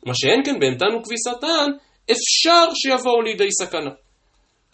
[0.05, 1.67] מה שאין כן בהמתן וכביסתן,
[2.11, 3.89] אפשר שיבואו לידי סכנה.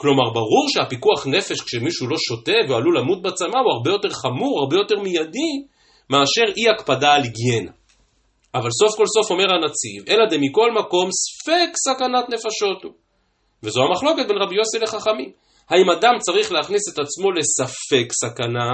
[0.03, 4.75] כלומר, ברור שהפיקוח נפש כשמישהו לא שותה ועלול למות בצמא הוא הרבה יותר חמור, הרבה
[4.75, 5.51] יותר מיידי,
[6.09, 7.71] מאשר אי הקפדה על היגיינה.
[8.55, 12.93] אבל סוף כל סוף אומר הנציב, אלא דמכל מקום ספק סכנת נפשות הוא.
[13.63, 15.31] וזו המחלוקת בין רבי יוסי לחכמים.
[15.69, 18.71] האם אדם צריך להכניס את עצמו לספק סכנה,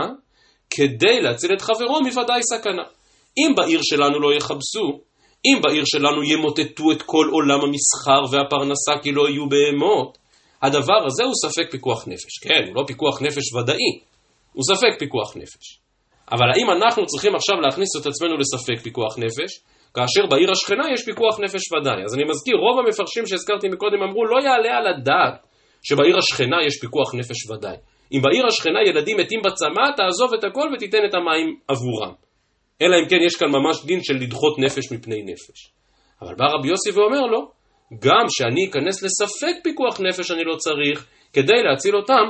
[0.70, 2.84] כדי להציל את חברו מוודאי סכנה.
[3.38, 4.88] אם בעיר שלנו לא יכבסו,
[5.46, 10.18] אם בעיר שלנו ימוטטו את כל עולם המסחר והפרנסה כי לא יהיו בהמות,
[10.62, 12.38] הדבר הזה הוא ספק פיקוח נפש.
[12.44, 13.92] כן, הוא לא פיקוח נפש ודאי,
[14.54, 15.80] הוא ספק פיקוח נפש.
[16.32, 19.52] אבל האם אנחנו צריכים עכשיו להכניס את עצמנו לספק פיקוח נפש,
[19.94, 22.04] כאשר בעיר השכנה יש פיקוח נפש ודאי.
[22.06, 25.36] אז אני מזכיר, רוב המפרשים שהזכרתי מקודם אמרו, לא יעלה על הדעת
[25.84, 27.78] שבעיר השכנה יש פיקוח נפש ודאי.
[28.14, 32.14] אם בעיר השכנה ילדים מתים בצמא, תעזוב את הכל ותיתן את המים עבורם.
[32.82, 35.72] אלא אם כן יש כאן ממש דין של לדחות נפש מפני נפש.
[36.22, 37.52] אבל בא רבי יוסי ואומר לו,
[37.94, 42.24] גם שאני אכנס לספק פיקוח נפש אני לא צריך, כדי להציל אותם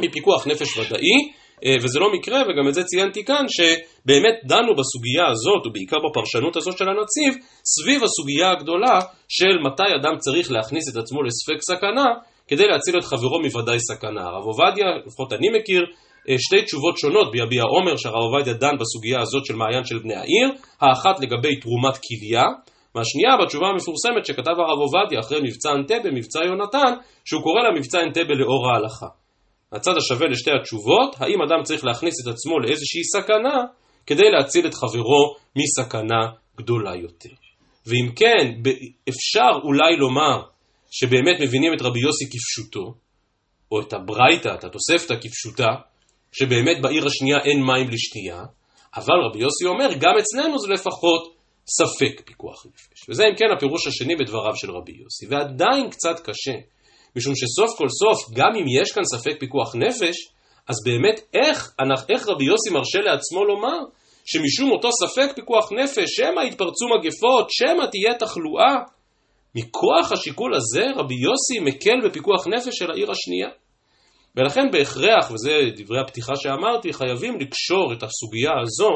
[0.00, 1.32] מפיקוח נפש ודאי,
[1.64, 6.56] אה, וזה לא מקרה, וגם את זה ציינתי כאן, שבאמת דנו בסוגיה הזאת, ובעיקר בפרשנות
[6.56, 12.06] הזאת של הנציב, סביב הסוגיה הגדולה של מתי אדם צריך להכניס את עצמו לספק סכנה,
[12.48, 14.22] כדי להציל את חברו מוודאי סכנה.
[14.22, 15.82] הרב עובדיה, לפחות אני מכיר,
[16.28, 20.14] אה, שתי תשובות שונות ביביע עומר שהרב עובדיה דן בסוגיה הזאת של מעיין של בני
[20.14, 20.48] העיר,
[20.80, 22.44] האחת לגבי תרומת כליה,
[22.94, 26.92] והשנייה בתשובה המפורסמת שכתב הרב עובדיה אחרי מבצע אנטבה, מבצע יונתן,
[27.24, 29.06] שהוא קורא למבצע אנטבה לאור ההלכה.
[29.72, 33.56] הצד השווה לשתי התשובות, האם אדם צריך להכניס את עצמו לאיזושהי סכנה
[34.06, 36.22] כדי להציל את חברו מסכנה
[36.56, 37.34] גדולה יותר.
[37.86, 38.70] ואם כן,
[39.08, 40.42] אפשר אולי לומר
[40.90, 42.94] שבאמת מבינים את רבי יוסי כפשוטו,
[43.72, 45.68] או את הברייתא, את התוספתא כפשוטה,
[46.32, 48.42] שבאמת בעיר השנייה אין מים לשתייה,
[48.96, 51.31] אבל רבי יוסי אומר, גם אצלנו זה לפחות
[51.66, 53.10] ספק פיקוח נפש.
[53.10, 55.26] וזה אם כן הפירוש השני בדבריו של רבי יוסי.
[55.30, 56.58] ועדיין קצת קשה
[57.16, 60.16] משום שסוף כל סוף, גם אם יש כאן ספק פיקוח נפש,
[60.68, 61.74] אז באמת איך,
[62.08, 63.78] איך רבי יוסי מרשה לעצמו לומר
[64.24, 68.74] שמשום אותו ספק פיקוח נפש, שמא יתפרצו מגפות, שמא תהיה תחלואה,
[69.54, 73.48] מכוח השיקול הזה רבי יוסי מקל בפיקוח נפש של העיר השנייה.
[74.36, 78.90] ולכן בהכרח, וזה דברי הפתיחה שאמרתי, חייבים לקשור את הסוגיה הזו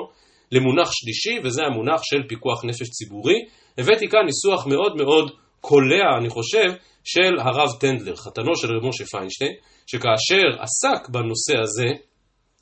[0.52, 3.38] למונח שלישי, וזה המונח של פיקוח נפש ציבורי.
[3.78, 5.30] הבאתי כאן ניסוח מאוד מאוד
[5.61, 6.68] קולע, אני חושב,
[7.04, 9.52] של הרב טנדלר, חתנו של רב משה פיינשטיין,
[9.87, 11.88] שכאשר עסק בנושא הזה,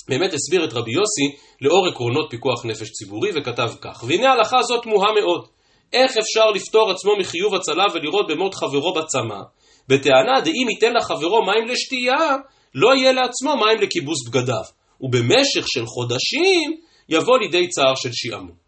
[0.08, 4.82] באמת הסביר את רבי יוסי לאור עקרונות פיקוח נפש ציבורי וכתב כך: והנה ההלכה הזאת
[4.82, 5.46] תמוהה מאוד.
[5.92, 9.40] איך אפשר לפטור עצמו מחיוב הצלה ולראות במות חברו בצמא?
[9.88, 12.36] בטענה דאם ייתן לחברו מים לשתייה,
[12.74, 14.64] לא יהיה לעצמו מים לכיבוס בגדיו,
[15.00, 16.76] ובמשך של חודשים
[17.08, 18.64] יבוא לידי צער של שעמום.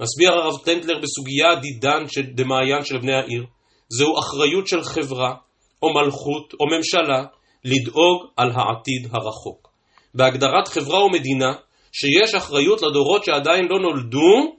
[0.00, 3.44] מסביר הרב טנדלר בסוגיה דידן של דמעיין של בני העיר,
[3.88, 5.34] זהו אחריות של חברה,
[5.82, 7.24] או מלכות, או ממשלה,
[7.64, 9.68] לדאוג על העתיד הרחוק.
[10.14, 11.52] בהגדרת חברה ומדינה,
[11.92, 14.56] שיש אחריות לדורות שעדיין לא נולדו,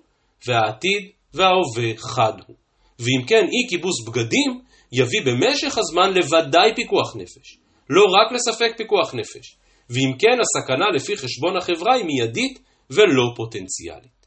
[0.47, 2.55] והעתיד וההווה חד הוא.
[2.99, 7.57] ואם כן, אי כיבוס בגדים יביא במשך הזמן לוודאי פיקוח נפש,
[7.89, 9.55] לא רק לספק פיקוח נפש.
[9.89, 12.59] ואם כן, הסכנה לפי חשבון החברה היא מיידית
[12.95, 14.21] ולא פוטנציאלית.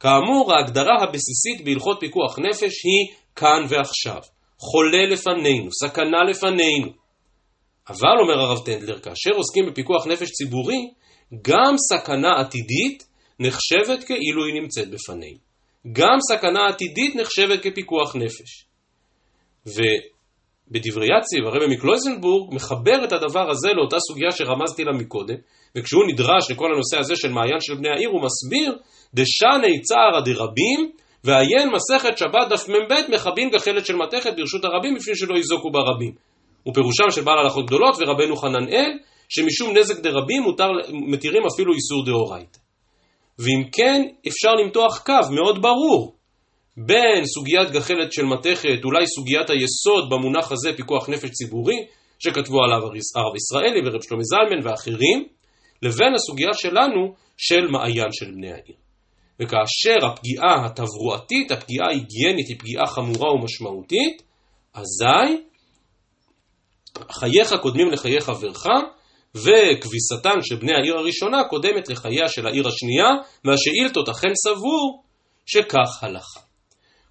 [0.00, 4.20] כאמור, ההגדרה הבסיסית בהלכות פיקוח נפש היא כאן ועכשיו.
[4.58, 6.92] חולה לפנינו, סכנה לפנינו.
[7.88, 10.90] אבל, אומר הרב טנדלר, כאשר עוסקים בפיקוח נפש ציבורי,
[11.42, 13.04] גם סכנה עתידית
[13.40, 15.38] נחשבת כאילו היא נמצאת בפנינו.
[15.92, 18.66] גם סכנה עתידית נחשבת כפיקוח נפש.
[19.66, 25.36] ובדברי יציב, הרבי מקלויזנבורג מחבר את הדבר הזה לאותה סוגיה שרמזתי לה מקודם,
[25.76, 28.78] וכשהוא נדרש לכל הנושא הזה של מעיין של בני העיר, הוא מסביר,
[29.14, 30.90] דשני צערא דרבים,
[31.24, 36.12] ועיין מסכת שבת דף מ"ב מכבין גחלת של מתכת ברשות הרבים בשביל שלא יזוקו ברבים.
[36.68, 38.90] ופירושם של בעל הלכות גדולות ורבנו חננאל,
[39.28, 42.58] שמשום נזק דרבים מותר, מתירים אפילו איסור דאורייתא.
[43.38, 46.14] ואם כן, אפשר למתוח קו מאוד ברור
[46.76, 51.76] בין סוגיית גחלת של מתכת, אולי סוגיית היסוד במונח הזה פיקוח נפש ציבורי,
[52.18, 52.78] שכתבו עליו
[53.16, 55.24] הרב ישראלי ורב שלומי זלמן ואחרים,
[55.82, 58.76] לבין הסוגיה שלנו של מעיין של בני העיר.
[59.40, 64.22] וכאשר הפגיעה התברואתית, הפגיעה ההיגיינית היא פגיעה חמורה ומשמעותית,
[64.74, 65.42] אזי
[67.10, 68.66] חייך קודמים לחיי חברך,
[69.34, 73.08] וכביסתן של בני העיר הראשונה קודמת לחייה של העיר השנייה,
[73.44, 75.02] והשאילתות אכן סבור
[75.46, 76.40] שכך הלכה.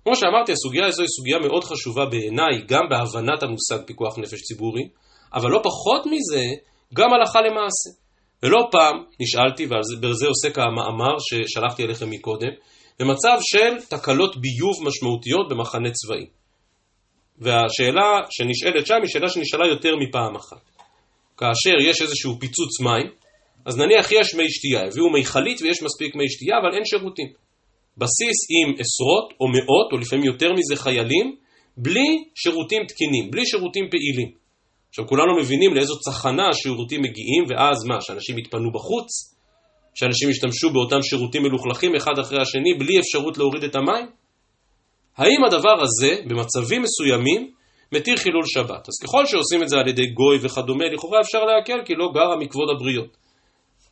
[0.03, 4.89] כמו שאמרתי, הסוגיה הזו היא סוגיה מאוד חשובה בעיניי, גם בהבנת המושג פיקוח נפש ציבורי,
[5.33, 6.45] אבל לא פחות מזה,
[6.93, 7.89] גם הלכה למעשה.
[8.43, 12.51] ולא פעם נשאלתי, ובזה עוסק המאמר ששלחתי אליכם מקודם,
[12.99, 16.25] במצב של תקלות ביוב משמעותיות במחנה צבאי.
[17.37, 20.69] והשאלה שנשאלת שם היא שאלה שנשאלה יותר מפעם אחת.
[21.37, 23.11] כאשר יש איזשהו פיצוץ מים,
[23.65, 27.27] אז נניח יש מי שתייה, הביאו מיכלית ויש מספיק מי שתייה, אבל אין שירותים.
[27.97, 31.35] בסיס עם עשרות או מאות או לפעמים יותר מזה חיילים,
[31.77, 34.31] בלי שירותים תקינים, בלי שירותים פעילים.
[34.89, 39.09] עכשיו כולנו מבינים לאיזו צחנה השירותים מגיעים, ואז מה, שאנשים יתפנו בחוץ?
[39.93, 44.07] שאנשים ישתמשו באותם שירותים מלוכלכים אחד אחרי השני בלי אפשרות להוריד את המים?
[45.17, 47.51] האם הדבר הזה, במצבים מסוימים,
[47.91, 48.87] מתיר חילול שבת?
[48.89, 52.35] אז ככל שעושים את זה על ידי גוי וכדומה, לכאורה אפשר להקל כי לא גרה
[52.37, 53.17] מכבוד הבריות,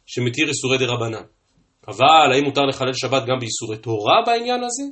[0.06, 1.24] שמתיר איסורי דה רבנן.
[1.88, 4.84] אבל האם מותר לחלל שבת גם באיסורי תורה בעניין הזה?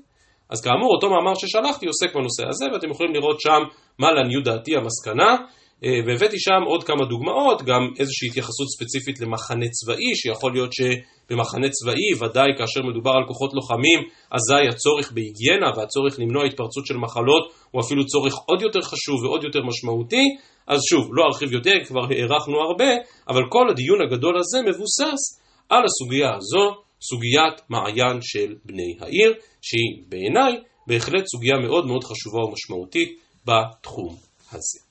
[0.50, 3.62] אז כאמור, אותו מאמר ששלחתי עוסק בנושא הזה, ואתם יכולים לראות שם
[4.00, 5.36] מה לעניות דעתי המסקנה,
[5.84, 12.14] והבאתי שם עוד כמה דוגמאות, גם איזושהי התייחסות ספציפית למחנה צבאי, שיכול להיות שבמחנה צבאי,
[12.20, 14.00] ודאי כאשר מדובר על כוחות לוחמים,
[14.32, 19.44] אזי הצורך בהיגיינה והצורך למנוע התפרצות של מחלות הוא אפילו צורך עוד יותר חשוב ועוד
[19.44, 20.26] יותר משמעותי.
[20.68, 22.92] אז שוב, לא ארחיב יותר, כבר הארכנו הרבה,
[23.30, 25.22] אבל כל הדיון הגדול הזה מבוסס
[25.70, 26.66] על הסוגיה הזו,
[27.02, 30.54] סוגיית מעיין של בני העיר, שהיא בעיניי
[30.88, 34.16] בהחלט סוגיה מאוד מאוד חשובה ומשמעותית בתחום
[34.52, 34.85] הזה.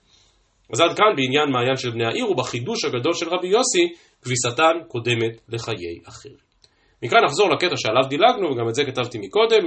[0.75, 3.85] אז עד כאן בעניין מעיין של בני העיר ובחידוש הגדול של רבי יוסי,
[4.23, 6.37] כביסתן קודמת לחיי אחרים.
[7.03, 9.63] מכאן נחזור לקטע שעליו דילגנו, וגם את זה כתבתי מקודם,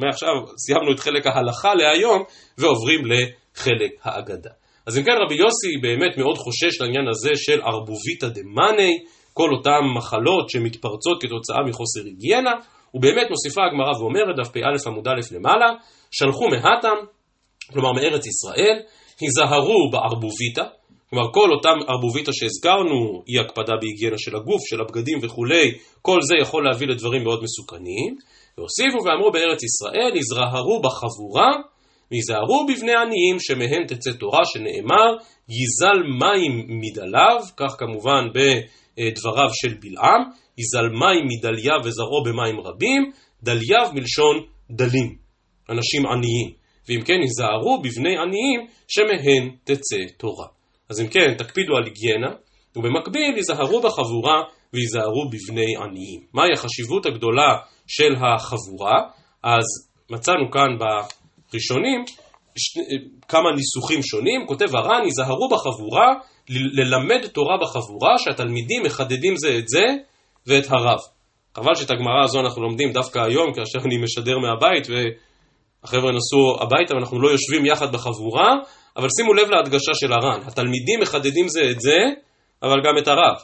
[0.00, 2.22] מעכשיו סיימנו את חלק ההלכה להיום,
[2.58, 4.50] ועוברים לחלק האגדה.
[4.86, 8.92] אז אם כן רבי יוסי באמת מאוד חושש לעניין הזה של ערבוביתא דמאני,
[9.32, 12.52] כל אותן מחלות שמתפרצות כתוצאה מחוסר היגיינה,
[12.94, 15.66] ובאמת מוסיפה הגמרא ואומרת, דף פא עמוד א' למעלה,
[16.10, 16.96] שלחו מהתם,
[17.72, 18.82] כלומר מארץ ישראל,
[19.20, 20.62] היזהרו בערבוביתא,
[21.10, 26.34] כלומר כל אותם ערבוביתא שהזכרנו, אי הקפדה בהיגיינה של הגוף, של הבגדים וכולי, כל זה
[26.42, 28.16] יכול להביא לדברים מאוד מסוכנים.
[28.58, 31.50] והוסיפו ואמרו בארץ ישראל, יזרהרו בחבורה,
[32.10, 35.08] ויזהרו בבני עניים שמהם תצא תורה, שנאמר,
[35.48, 40.22] ייזל מים מדליו, כך כמובן בדבריו של בלעם,
[40.58, 43.10] ייזל מים מדליה וזרעו במים רבים,
[43.42, 44.36] דליו מלשון
[44.70, 45.16] דלים,
[45.70, 46.65] אנשים עניים.
[46.88, 50.46] ואם כן היזהרו בבני עניים שמהן תצא תורה.
[50.90, 52.30] אז אם כן, תקפידו על היגיינה,
[52.76, 56.20] ובמקביל היזהרו בחבורה והיזהרו בבני עניים.
[56.32, 59.00] מהי החשיבות הגדולה של החבורה?
[59.42, 59.64] אז
[60.10, 62.04] מצאנו כאן בראשונים
[62.58, 62.78] ש...
[63.28, 66.14] כמה ניסוחים שונים, כותב הר"ן, היזהרו בחבורה,
[66.48, 69.84] ללמד תורה בחבורה, שהתלמידים מחדדים זה את זה
[70.46, 70.98] ואת הרב.
[71.56, 74.94] חבל שאת הגמרא הזו אנחנו לומדים דווקא היום, כאשר אני משדר מהבית, ו...
[75.86, 78.54] החבר'ה נסעו הביתה ואנחנו לא יושבים יחד בחבורה,
[78.96, 81.96] אבל שימו לב להדגשה של הר"ן, התלמידים מחדדים זה את זה,
[82.62, 83.36] אבל גם את הרב.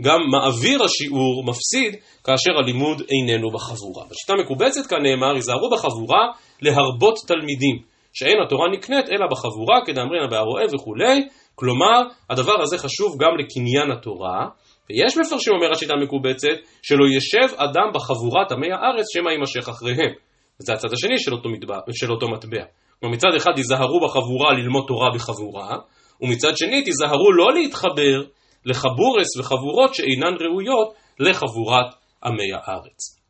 [0.00, 1.92] גם מעביר השיעור מפסיד
[2.24, 4.04] כאשר הלימוד איננו בחבורה.
[4.10, 6.22] בשיטה מקובצת כאן נאמר, היזהרו בחבורה
[6.62, 7.76] להרבות תלמידים,
[8.12, 14.46] שאין התורה נקנית אלא בחבורה, כדאמרינא בהרואה וכולי, כלומר, הדבר הזה חשוב גם לקניין התורה,
[14.90, 20.23] ויש מפרשים, אומר השיטה המקובצת, שלא ישב אדם בחבורת עמי הארץ שמא יימשך אחריהם.
[20.60, 22.64] וזה הצד השני של אותו, מטבע, של אותו מטבע.
[23.00, 25.76] כלומר מצד אחד תיזהרו בחבורה ללמוד תורה בחבורה,
[26.20, 28.22] ומצד שני תיזהרו לא להתחבר
[28.64, 31.86] לחבורס וחבורות שאינן ראויות לחבורת
[32.24, 33.24] עמי הארץ.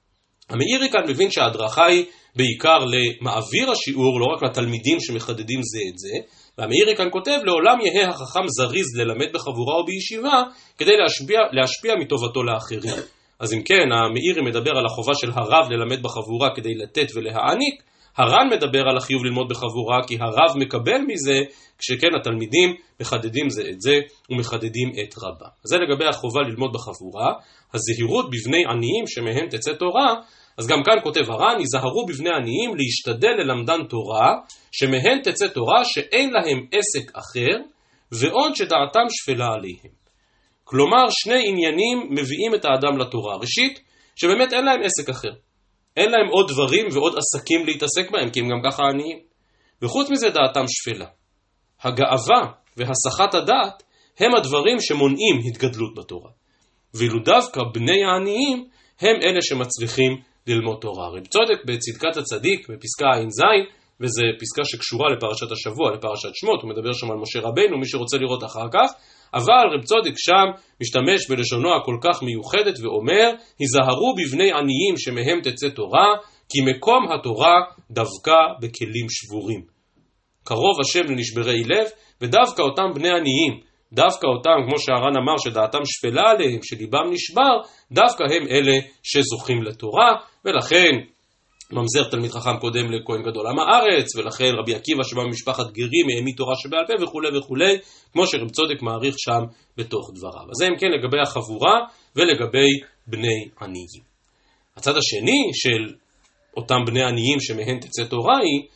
[0.50, 2.04] המאירי כאן מבין שההדרכה היא
[2.36, 8.08] בעיקר למעביר השיעור, לא רק לתלמידים שמחדדים זה את זה, והמאירי כאן כותב, לעולם יהא
[8.08, 10.42] החכם זריז ללמד בחבורה או בישיבה,
[10.78, 13.02] כדי להשפיע, להשפיע מטובתו לאחרים.
[13.40, 17.82] אז אם כן, המאירי מדבר על החובה של הרב ללמד בחבורה כדי לתת ולהעניק,
[18.16, 21.40] הר"ן מדבר על החיוב ללמוד בחבורה כי הרב מקבל מזה,
[21.78, 25.46] כשכן התלמידים מחדדים זה את זה ומחדדים את רבה.
[25.64, 27.32] זה לגבי החובה ללמוד בחבורה,
[27.74, 30.14] הזהירות בבני עניים שמהם תצא תורה,
[30.58, 34.34] אז גם כאן כותב הר"ן, היזהרו בבני עניים להשתדל ללמדן תורה,
[34.72, 37.56] שמהם תצא תורה שאין להם עסק אחר,
[38.12, 40.03] ועוד שדעתם שפלה עליהם.
[40.64, 43.36] כלומר, שני עניינים מביאים את האדם לתורה.
[43.36, 43.80] ראשית,
[44.16, 45.32] שבאמת אין להם עסק אחר.
[45.96, 49.18] אין להם עוד דברים ועוד עסקים להתעסק בהם, כי הם גם ככה עניים.
[49.82, 51.06] וחוץ מזה דעתם שפלה.
[51.82, 53.82] הגאווה והסחת הדעת
[54.18, 56.30] הם הדברים שמונעים התגדלות בתורה.
[56.94, 58.68] ואילו דווקא בני העניים
[59.00, 60.12] הם אלה שמצליחים
[60.46, 61.08] ללמוד תורה.
[61.08, 63.40] רב צודק בצדקת הצדיק, בפסקה ע"ז,
[64.00, 68.16] וזו פסקה שקשורה לפרשת השבוע, לפרשת שמות, הוא מדבר שם על משה רבנו, מי שרוצה
[68.16, 68.90] לראות אחר כך,
[69.34, 70.46] אבל רב צודק שם
[70.80, 76.08] משתמש בלשונו הכל כך מיוחדת ואומר, היזהרו בבני עניים שמהם תצא תורה,
[76.48, 77.54] כי מקום התורה
[77.90, 79.62] דווקא בכלים שבורים.
[80.44, 81.86] קרוב השם לנשברי לב,
[82.20, 83.60] ודווקא אותם בני עניים,
[83.92, 87.54] דווקא אותם, כמו שהר"ן אמר, שדעתם שפלה עליהם, שליבם נשבר,
[87.92, 90.90] דווקא הם אלה שזוכים לתורה, ולכן
[91.74, 96.36] ממזר תלמיד חכם קודם לכהן גדול עם הארץ, ולכן רבי עקיבא שבא ממשפחת גרים העמיד
[96.36, 97.78] תורה שבעל פה וכולי וכולי,
[98.12, 99.40] כמו שרב צודק מעריך שם
[99.76, 100.42] בתוך דבריו.
[100.50, 101.80] אז זה אם כן לגבי החבורה
[102.16, 102.70] ולגבי
[103.06, 104.04] בני עניים.
[104.76, 105.94] הצד השני של
[106.56, 108.68] אותם בני עניים שמהן תצא תורה היא,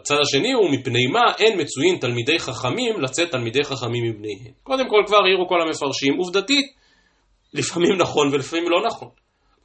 [0.00, 4.52] הצד השני הוא מפני מה אין מצויים תלמידי חכמים לצאת תלמידי חכמים מבניהם.
[4.62, 6.66] קודם כל כבר העירו כל המפרשים, עובדתית,
[7.54, 9.08] לפעמים נכון ולפעמים לא נכון.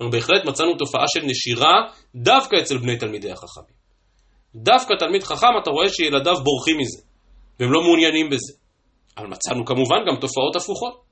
[0.01, 1.73] אנחנו בהחלט מצאנו תופעה של נשירה
[2.15, 3.75] דווקא אצל בני תלמידי החכמים.
[4.56, 7.01] דווקא תלמיד חכם אתה רואה שילדיו בורחים מזה,
[7.60, 8.53] והם לא מעוניינים בזה.
[9.17, 11.03] אבל מצאנו כמובן גם תופעות הפוכות.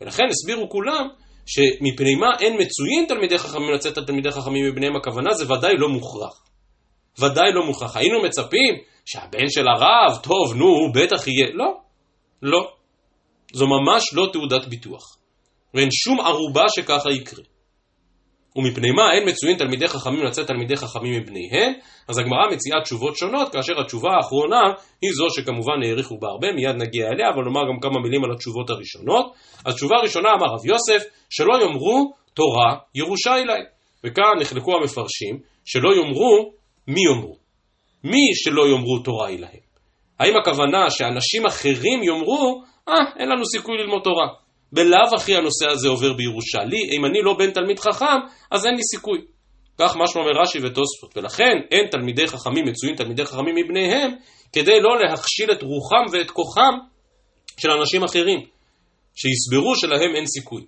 [0.00, 1.08] ולכן הסבירו כולם
[1.46, 5.88] שמפני מה אין מצויים תלמידי חכמים לצאת על תלמידי חכמים מבניהם הכוונה זה ודאי לא
[5.88, 6.42] מוכרח.
[7.18, 7.96] ודאי לא מוכרח.
[7.96, 11.46] היינו מצפים שהבן של הרב, טוב, נו, הוא בטח יהיה.
[11.54, 11.80] לא,
[12.42, 12.70] לא.
[13.52, 15.18] זו ממש לא תעודת ביטוח.
[15.74, 17.44] ואין שום ערובה שככה יקרה.
[18.58, 21.72] ומפני מה אין מצויים תלמידי חכמים לצאת תלמידי חכמים מבניהם,
[22.08, 24.60] אז הגמרא מציעה תשובות שונות, כאשר התשובה האחרונה
[25.02, 28.30] היא זו שכמובן העריכו בה הרבה, מיד נגיע אליה, אבל נאמר גם כמה מילים על
[28.32, 29.26] התשובות הראשונות.
[29.66, 33.62] התשובה הראשונה אמר רב יוסף, שלא יאמרו תורה ירושה אליי.
[34.04, 36.52] וכאן נחלקו המפרשים, שלא יאמרו
[36.88, 37.36] מי יאמרו.
[38.04, 39.68] מי שלא יאמרו תורה אליהם.
[40.20, 44.26] האם הכוונה שאנשים אחרים יאמרו, אה, אין לנו סיכוי ללמוד תורה.
[44.72, 46.58] בלאו הכי הנושא הזה עובר בירושה.
[46.64, 48.18] לי, אם אני לא בן תלמיד חכם,
[48.50, 49.18] אז אין לי סיכוי.
[49.78, 51.16] כך משמע מרש"י ותוספות.
[51.16, 54.10] ולכן אין תלמידי חכמים מצויים תלמידי חכמים מבניהם,
[54.52, 56.74] כדי לא להכשיל את רוחם ואת כוחם
[57.60, 58.40] של אנשים אחרים,
[59.14, 60.62] שיסברו שלהם אין סיכוי.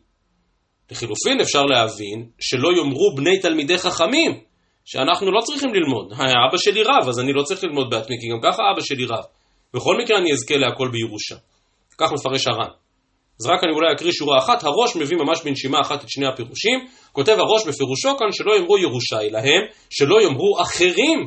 [0.91, 4.41] לחילופין אפשר להבין שלא יאמרו בני תלמידי חכמים,
[4.85, 6.13] שאנחנו לא צריכים ללמוד.
[6.13, 9.25] אבא שלי רב, אז אני לא צריך ללמוד בעצמי, כי גם ככה אבא שלי רב.
[9.75, 11.37] בכל מקרה אני אזכה להכל בירושה.
[11.99, 12.71] כך מפרש הר"ן.
[13.41, 16.79] אז רק אני אולי אקריא שורה אחת, הראש מביא ממש בנשימה אחת את שני הפירושים,
[17.13, 21.19] כותב הראש בפירושו כאן שלא יאמרו ירושה היא להם, שלא יאמרו אחרים,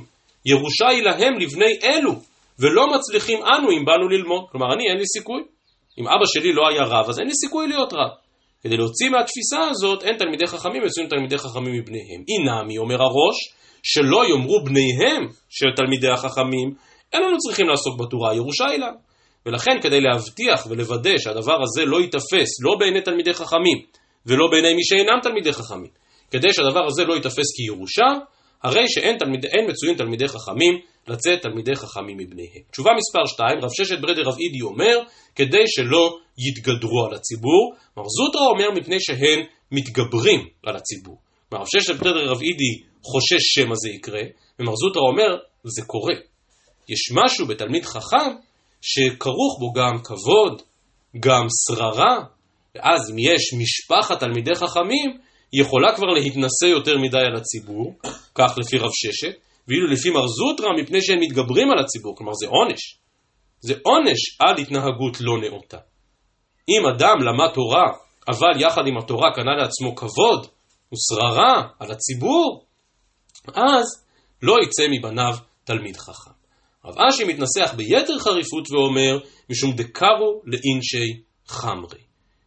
[0.45, 2.11] ירושה היא להם לבני אלו,
[2.59, 4.43] ולא מצליחים אנו אם באנו ללמוד.
[4.51, 5.41] כלומר, אני אין לי סיכוי.
[5.99, 8.11] אם אבא שלי לא היה רב, אז אין לי סיכוי להיות רב.
[8.63, 12.21] כדי להוציא מהתפיסה הזאת, אין תלמידי חכמים יוצאים תלמידי חכמים מבניהם.
[12.29, 13.37] אינמי, אומר הראש,
[13.83, 16.73] שלא יאמרו בניהם של תלמידי החכמים,
[17.13, 19.12] אין לנו צריכים לעסוק בתורה, ירושה היא לנו.
[19.45, 23.77] ולכן כדי להבטיח ולוודא שהדבר הזה לא ייתפס לא בעיני תלמידי חכמים
[24.25, 25.91] ולא בעיני מי שאינם תלמידי חכמים,
[26.31, 28.07] כדי שהדבר הזה לא ייתפס כירושה,
[28.63, 32.63] הרי שאין תלמיד, מצויים תלמידי חכמים לצאת תלמידי חכמים מבניהם.
[32.71, 34.97] תשובה מספר 2, רב ששת ברדר רב אידי אומר,
[35.35, 37.73] כדי שלא יתגדרו על הציבור.
[37.97, 39.39] מר זוטרא אומר מפני שהן
[39.71, 41.17] מתגברים על הציבור.
[41.53, 44.21] רב ששת ברדר רב אידי חושש שמא זה יקרה,
[44.59, 46.15] ומר זוטרא אומר, זה קורה.
[46.89, 48.31] יש משהו בתלמיד חכם
[48.83, 50.61] שכרוך בו גם כבוד,
[51.19, 52.17] גם שררה,
[52.75, 55.17] ואז אם יש משפחת תלמידי חכמים,
[55.51, 57.93] היא יכולה כבר להתנשא יותר מדי על הציבור,
[58.35, 59.35] כך לפי רב ששת,
[59.67, 62.97] ואילו לפי מר זוטרא, מפני שהם מתגברים על הציבור, כלומר זה עונש.
[63.61, 65.77] זה עונש על התנהגות לא נאותה.
[66.69, 67.85] אם אדם למד תורה,
[68.27, 70.47] אבל יחד עם התורה קנה לעצמו כבוד
[70.93, 72.65] ושררה על הציבור,
[73.47, 73.85] אז
[74.41, 76.32] לא יצא מבניו תלמיד חכם.
[76.85, 79.19] רב אשי מתנסח ביתר חריפות ואומר,
[79.49, 81.99] משום דקרו לאינשי חמרי.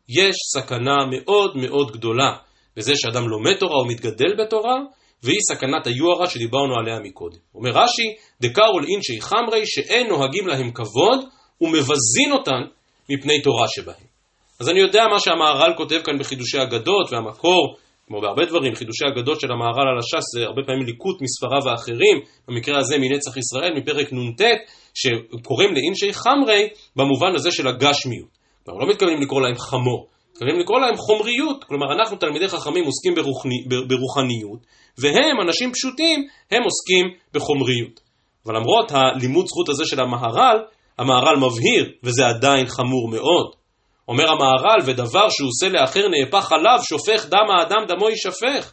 [0.09, 2.33] יש סכנה מאוד מאוד גדולה
[2.77, 4.77] בזה שאדם לומד תורה או מתגדל בתורה,
[5.23, 7.39] והיא סכנת היוהרה שדיברנו עליה מקודם.
[7.55, 11.19] אומר רש"י, דקרו לאינשי חמרי שאין נוהגים להם כבוד
[11.61, 12.63] ומבזין אותן
[13.11, 14.07] מפני תורה שבהם.
[14.61, 17.77] אז אני יודע מה שהמהר"ל כותב כאן בחידושי אגדות, והמקור
[18.09, 22.17] כמו בהרבה דברים, חידושי אגדות של המהר"ל על הש"ס זה הרבה פעמים ליקוט מספריו האחרים,
[22.49, 24.41] במקרה הזה מנצח ישראל, מפרק נ"ט,
[24.95, 28.29] שקוראים לאינשי חמרי במובן הזה של הגשמיות.
[28.69, 33.15] אנחנו לא מתכוונים לקרוא להם חמור, מתכוונים לקרוא להם חומריות, כלומר אנחנו תלמידי חכמים עוסקים
[33.15, 34.61] ברוחני, ברוחניות,
[34.99, 38.01] והם, אנשים פשוטים, הם עוסקים בחומריות.
[38.47, 40.59] אבל למרות הלימוד זכות הזה של המהר"ל,
[40.99, 43.55] המהר"ל מבהיר, וזה עדיין חמור מאוד,
[44.09, 48.73] אומר המהר"ל, ודבר שהוא עושה לאחר נהפך עליו, שופך דם האדם דמו יישפך.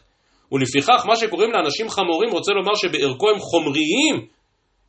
[0.52, 4.26] ולפיכך מה שקוראים לאנשים חמורים רוצה לומר שבערכו הם חומריים,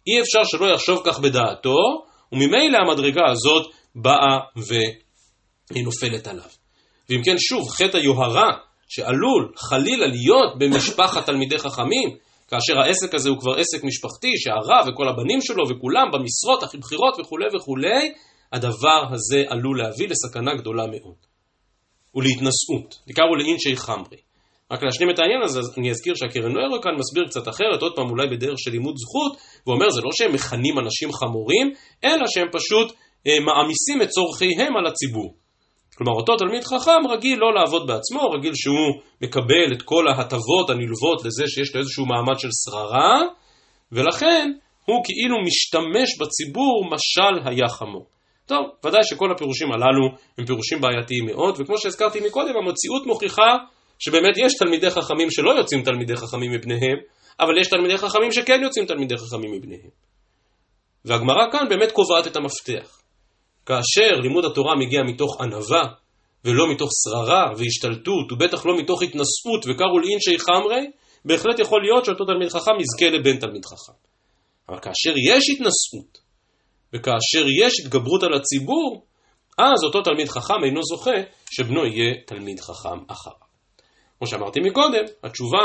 [0.07, 1.77] אי אפשר שלא יחשוב כך בדעתו,
[2.31, 6.49] וממילא המדרגה הזאת באה והיא נופלת עליו.
[7.09, 8.51] ואם כן, שוב, חטא היוהרה,
[8.87, 12.17] שעלול חלילה להיות במשפחת תלמידי חכמים,
[12.47, 17.19] כאשר העסק הזה הוא כבר עסק משפחתי, שהרב וכל הבנים שלו וכולם במשרות הכי בכירות
[17.19, 18.13] וכולי וכולי,
[18.53, 21.15] הדבר הזה עלול להביא לסכנה גדולה מאוד.
[22.15, 24.17] ולהתנשאות, בעיקר לאינשי חמרי.
[24.71, 28.09] רק להשלים את העניין הזה, אני אזכיר שהקרן נוירו כאן מסביר קצת אחרת, עוד פעם
[28.09, 29.37] אולי בדרך של לימוד זכות,
[29.67, 31.73] ואומר זה לא שהם מכנים אנשים חמורים,
[32.03, 32.91] אלא שהם פשוט
[33.27, 35.35] אה, מעמיסים את צורכיהם על הציבור.
[35.97, 41.25] כלומר, אותו תלמיד חכם רגיל לא לעבוד בעצמו, רגיל שהוא מקבל את כל ההטבות הנלוות
[41.25, 43.21] לזה שיש לו איזשהו מעמד של שררה,
[43.91, 44.51] ולכן
[44.85, 48.14] הוא כאילו משתמש בציבור משל היה חמור.
[48.45, 50.05] טוב, ודאי שכל הפירושים הללו
[50.37, 53.57] הם פירושים בעייתיים מאוד, וכמו שהזכרתי מקודם, המציאות מוכיחה
[53.99, 56.97] שבאמת יש תלמידי חכמים שלא יוצאים תלמידי חכמים מבניהם,
[57.39, 59.89] אבל יש תלמידי חכמים שכן יוצאים תלמידי חכמים מבניהם.
[61.05, 63.01] והגמרא כאן באמת קובעת את המפתח.
[63.65, 65.83] כאשר לימוד התורה מגיע מתוך ענווה,
[66.45, 70.91] ולא מתוך שררה והשתלטות, ובטח לא מתוך התנשאות וקראו לאינשי חמרי,
[71.25, 73.97] בהחלט יכול להיות שאותו תלמיד חכם יזכה לבן תלמיד חכם.
[74.69, 76.24] אבל כאשר יש התנשאות,
[76.93, 79.05] וכאשר יש התגברות על הציבור,
[79.57, 81.21] אז אותו תלמיד חכם אינו זוכה
[81.51, 83.45] שבנו יהיה תלמיד חכם אחריו.
[84.17, 85.57] כמו שאמרתי מקודם, התשובה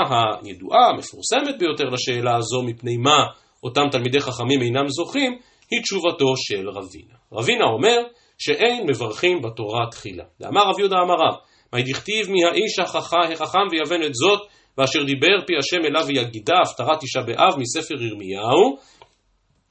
[0.42, 3.26] הידועה, המפורסמת ביותר לשאלה הזו, מפני מה
[3.62, 5.38] אותם תלמידי חכמים אינם זוכים,
[5.70, 7.14] היא תשובתו של רבינה.
[7.32, 7.98] רבינה אומר
[8.38, 10.24] שאין מברכים בתורה תחילה.
[10.40, 11.34] ואמר רב יהודה אמר רב,
[11.72, 14.40] מה דכתיב מהאיש החכם ויבן את זאת,
[14.78, 18.76] ואשר דיבר פי השם אליו ויגידה, הפטרת תשעה באב מספר ירמיהו.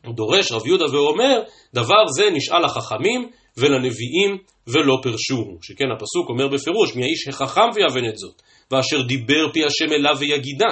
[0.06, 1.42] דורש רב יהודה ואומר,
[1.74, 4.38] דבר זה נשאל לחכמים ולנביאים
[4.68, 5.58] ולא פרשוהו.
[5.62, 8.42] שכן הפסוק אומר בפירוש, מהאיש החכם ויבן את זאת,
[8.72, 10.72] ואשר דיבר פי השם אליו ויגידה.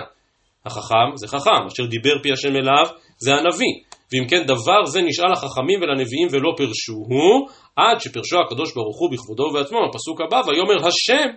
[0.65, 2.85] החכם זה חכם, אשר דיבר פי השם אליו
[3.17, 3.73] זה הנביא.
[4.11, 9.43] ואם כן דבר זה נשאל לחכמים ולנביאים ולא פרשוהו, עד שפרשו הקדוש ברוך הוא בכבודו
[9.43, 11.27] ובעצמו, הפסוק הבא, ויאמר השם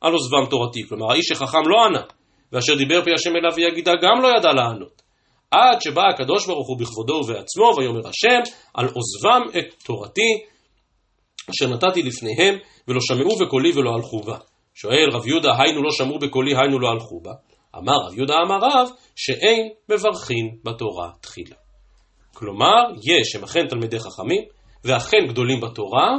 [0.00, 0.88] על עוזבם תורתי.
[0.88, 2.02] כלומר האיש החכם לא ענה,
[2.52, 5.01] ואשר דיבר פי השם אליו ויגידה גם לא ידע לענות.
[5.52, 10.44] עד שבא הקדוש ברוך הוא בכבודו ובעצמו, ויאמר השם על עוזבם את תורתי,
[11.50, 12.54] אשר נתתי לפניהם,
[12.88, 14.36] ולא שמעו בקולי ולא הלכו בה.
[14.74, 17.32] שואל רב יהודה, היינו לא שמעו בקולי, היינו לא הלכו בה.
[17.76, 21.56] אמר רב יהודה אמר רב, שאין מברכין בתורה תחילה.
[22.34, 24.42] כלומר, יש הם אכן תלמידי חכמים,
[24.84, 26.18] ואכן גדולים בתורה,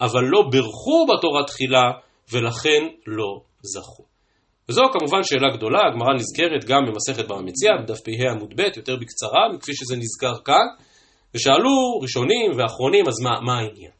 [0.00, 1.90] אבל לא בירכו בתורה תחילה,
[2.32, 4.13] ולכן לא זכו.
[4.68, 9.40] וזו כמובן שאלה גדולה, הגמרא נזכרת גם במסכת במציע, בדף פ"ה עמוד ב', יותר בקצרה,
[9.60, 10.66] כפי שזה נזכר כאן,
[11.34, 13.90] ושאלו ראשונים ואחרונים, אז מה, מה העניין?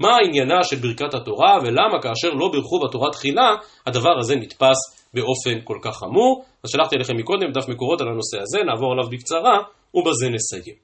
[0.00, 3.54] מה עניינה של ברכת התורה, ולמה כאשר לא בירכו בתורה תחילה,
[3.86, 4.78] הדבר הזה נתפס
[5.14, 6.44] באופן כל כך חמור.
[6.64, 9.58] אז שלחתי לכם מקודם דף מקורות על הנושא הזה, נעבור עליו בקצרה,
[9.94, 10.74] ובזה נסיים.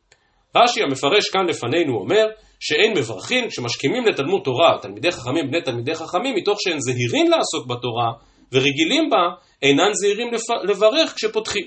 [0.57, 2.27] רש"י המפרש כאן לפנינו אומר
[2.61, 8.13] שאין מברכים שמשכימים לתלמוד תורה, תלמידי חכמים בני תלמידי חכמים, מתוך שהן זהירים לעסוק בתורה
[8.53, 9.23] ורגילים בה,
[9.63, 10.29] אינן זהירים
[10.65, 11.67] לברך כשפותחים.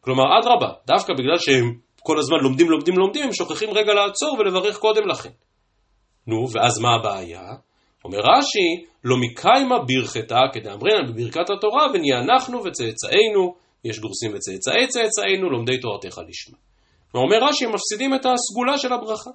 [0.00, 4.78] כלומר, אדרבה, דווקא בגלל שהם כל הזמן לומדים, לומדים, לומדים, הם שוכחים רגע לעצור ולברך
[4.78, 5.30] קודם לכן.
[6.26, 7.42] נו, ואז מה הבעיה?
[8.04, 13.54] אומר רש"י, לא מקיימה ברכתה כדאמרינן בברכת התורה, ונהיה אנחנו וצאצאינו,
[13.84, 16.58] יש גורסים וצאצאי צאצאינו, לומדי תורתך לשמה.
[17.14, 19.30] ואומר רש"י, הם מפסידים את הסגולה של הברכה.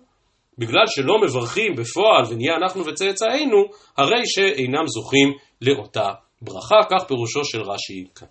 [0.58, 3.58] בגלל שלא מברכים בפועל ונהיה אנחנו וצאצאינו,
[3.98, 6.10] הרי שאינם זוכים לאותה
[6.46, 8.28] ברכה, כך פירושו של רש"י כאן.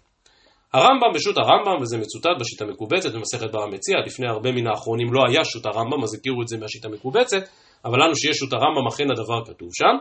[0.75, 5.21] הרמב"ם בשו"ת הרמב"ם, וזה מצוטט בשיטה מקובצת במסכת בר המציע, לפני הרבה מן האחרונים לא
[5.29, 7.43] היה שו"ת הרמב"ם, אז הכירו את זה מהשיטה מקובצת,
[7.85, 9.97] אבל לנו שיש שו"ת הרמב"ם אכן הדבר כתוב שם.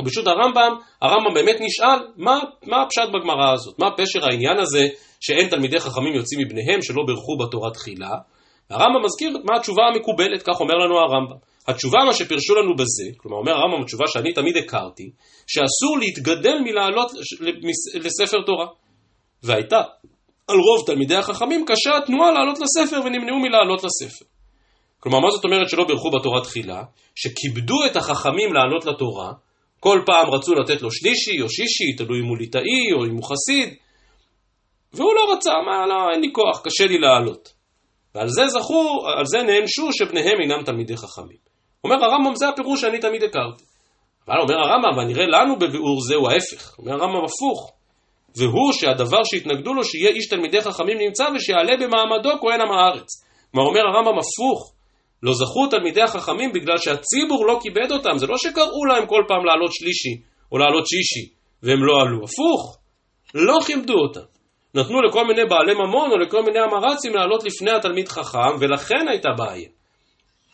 [0.00, 3.78] ובשו"ת הרמב"ם, הרמב"ם באמת נשאל, מה, מה הפשט בגמרא הזאת?
[3.78, 4.86] מה פשר העניין הזה
[5.20, 8.14] שאין תלמידי חכמים יוצאים מבניהם שלא בירכו בתורה תחילה?
[8.70, 11.51] הרמב"ם מזכיר מה התשובה המקובלת, כך אומר לנו הרמב"ם.
[11.68, 15.10] התשובה מה שפרשו לנו בזה, כלומר אומר הרמב"ם התשובה שאני תמיד הכרתי,
[15.46, 17.10] שאסור להתגדל מלעלות
[17.94, 18.66] לספר תורה.
[19.42, 19.80] והייתה
[20.48, 24.24] על רוב תלמידי החכמים קשה התנועה לעלות לספר ונמנעו מלעלות לספר.
[25.00, 26.82] כלומר, מה זאת אומרת שלא בירכו בתורה תחילה?
[27.14, 29.32] שכיבדו את החכמים לעלות לתורה,
[29.80, 33.24] כל פעם רצו לתת לו שלישי או שישי, תלוי אם הוא ליטאי או אם הוא
[33.24, 33.74] חסיד,
[34.92, 37.52] והוא לא רצה, מה, לא, אין לי כוח, קשה לי לעלות.
[38.14, 41.51] ועל זה זכו, על זה נענשו שבניהם אינם תלמידי חכמים.
[41.84, 43.64] אומר הרמב"ם, זה הפירוש שאני תמיד הכרתי.
[44.28, 46.78] אבל אומר הרמב"ם, ונראה לנו בביאור זה הוא ההפך.
[46.78, 47.72] אומר הרמב"ם הפוך.
[48.36, 53.08] והוא שהדבר שהתנגדו לו, שיהיה איש תלמידי חכמים נמצא ושיעלה במעמדו כהן עם הארץ.
[53.52, 54.72] כלומר אומר הרמב"ם הפוך,
[55.22, 59.44] לא זכו תלמידי החכמים בגלל שהציבור לא כיבד אותם, זה לא שקראו להם כל פעם
[59.44, 60.14] לעלות שלישי
[60.52, 62.78] או לעלות שישי והם לא עלו, הפוך,
[63.34, 64.26] לא כיבדו אותם.
[64.74, 69.28] נתנו לכל מיני בעלי ממון או לכל מיני אמרצים לעלות לפני התלמיד חכם, ולכן הייתה
[69.38, 69.68] בעיה.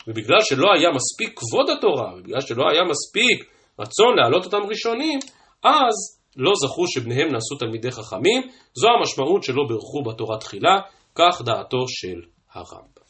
[0.07, 5.19] ובגלל שלא היה מספיק כבוד התורה, ובגלל שלא היה מספיק רצון להעלות אותם ראשונים,
[5.63, 8.43] אז לא זכו שבניהם נעשו תלמידי חכמים,
[8.75, 10.77] זו המשמעות שלא בירכו בתורה תחילה,
[11.15, 12.21] כך דעתו של
[12.53, 13.03] הרמב"ם.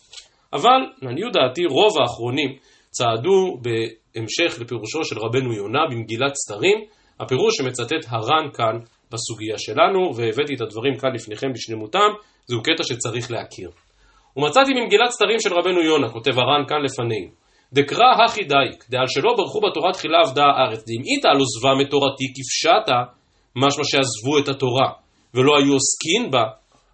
[0.53, 2.57] אבל לעניות דעתי רוב האחרונים
[2.91, 6.79] צעדו בהמשך לפירושו של רבנו יונה במגילת סתרים,
[7.21, 8.79] הפירוש שמצטט הר"ן כאן
[9.13, 12.09] בסוגיה שלנו, והבאתי את הדברים כאן לפניכם בשלמותם,
[12.47, 13.71] זהו קטע שצריך להכיר.
[14.37, 17.31] ומצאתי ממגילת סתרים של רבנו יונה, כותב הר"ן כאן לפנינו,
[17.73, 22.99] דקרא הכי דייק, דעל שלא ברכו בתורה תחילה עבדה הארץ, דאמאיתא על עוזבה מתורתי כפשטה,
[23.57, 24.91] משמע שעזבו את התורה,
[25.35, 26.45] ולא היו עוסקין בה,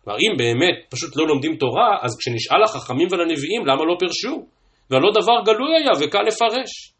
[0.04, 4.46] כלומר אם באמת פשוט לא לומדים תורה, אז כשנשאל לחכמים ולנביאים למה לא פרשו?
[4.90, 6.92] והלא דבר גלוי היה וקל לפרש.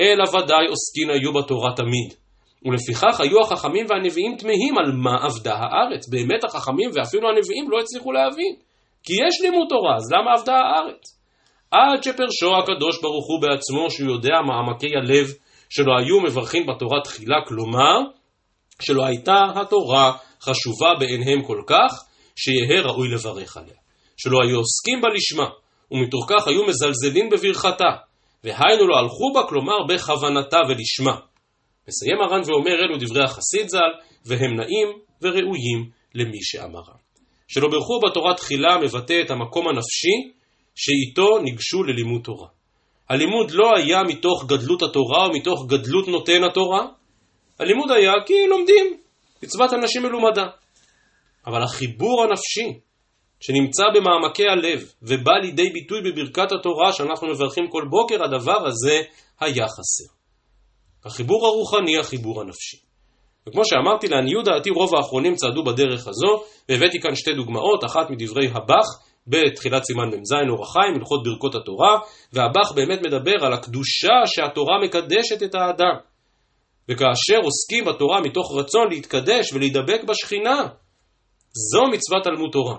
[0.00, 2.08] אלא ודאי עוסקין היו בתורה תמיד.
[2.64, 6.08] ולפיכך היו החכמים והנביאים תמהים על מה עבדה הארץ.
[6.08, 8.54] באמת החכמים ואפילו הנביאים לא הצליחו להבין.
[9.04, 11.20] כי יש לימוד תורה, אז למה עבדה הארץ?
[11.70, 15.26] עד שפרשו הקדוש ברוך הוא בעצמו, שהוא יודע מעמקי הלב,
[15.70, 17.98] שלא היו מברכים בתורה תחילה, כלומר,
[18.82, 22.04] שלא הייתה התורה חשובה בעיניהם כל כך,
[22.36, 23.76] שיהא ראוי לברך עליה.
[24.16, 25.48] שלא היו עוסקים בה לשמה,
[25.90, 27.90] ומתוך כך היו מזלזלים בברכתה,
[28.44, 31.16] והיינו לא הלכו בה, כלומר בכוונתה ולשמה.
[31.88, 33.92] מסיים הר"ן ואומר אלו דברי החסיד ז"ל,
[34.26, 34.88] והם נעים
[35.22, 37.03] וראויים למי שאמרם.
[37.48, 40.32] שלא ברכו בתורה תחילה מבטא את המקום הנפשי
[40.74, 42.48] שאיתו ניגשו ללימוד תורה.
[43.08, 46.86] הלימוד לא היה מתוך גדלות התורה או מתוך גדלות נותן התורה,
[47.58, 48.98] הלימוד היה כי לומדים,
[49.42, 50.46] מצוות אנשים מלומדה.
[51.46, 52.80] אבל החיבור הנפשי
[53.40, 59.02] שנמצא במעמקי הלב ובא לידי ביטוי בברכת התורה שאנחנו מברכים כל בוקר, הדבר הזה
[59.40, 60.14] היה חסר.
[61.04, 62.76] החיבור הרוחני, החיבור הנפשי.
[63.48, 68.46] וכמו שאמרתי, לעניות דעתי רוב האחרונים צעדו בדרך הזו, והבאתי כאן שתי דוגמאות, אחת מדברי
[68.46, 68.86] הבח
[69.26, 71.98] בתחילת סימן מ"ז אור החיים, הלכות ברכות התורה,
[72.32, 75.96] והבח באמת מדבר על הקדושה שהתורה מקדשת את האדם.
[76.88, 80.62] וכאשר עוסקים בתורה מתוך רצון להתקדש ולהידבק בשכינה,
[81.72, 82.76] זו מצוות תלמוד תורה.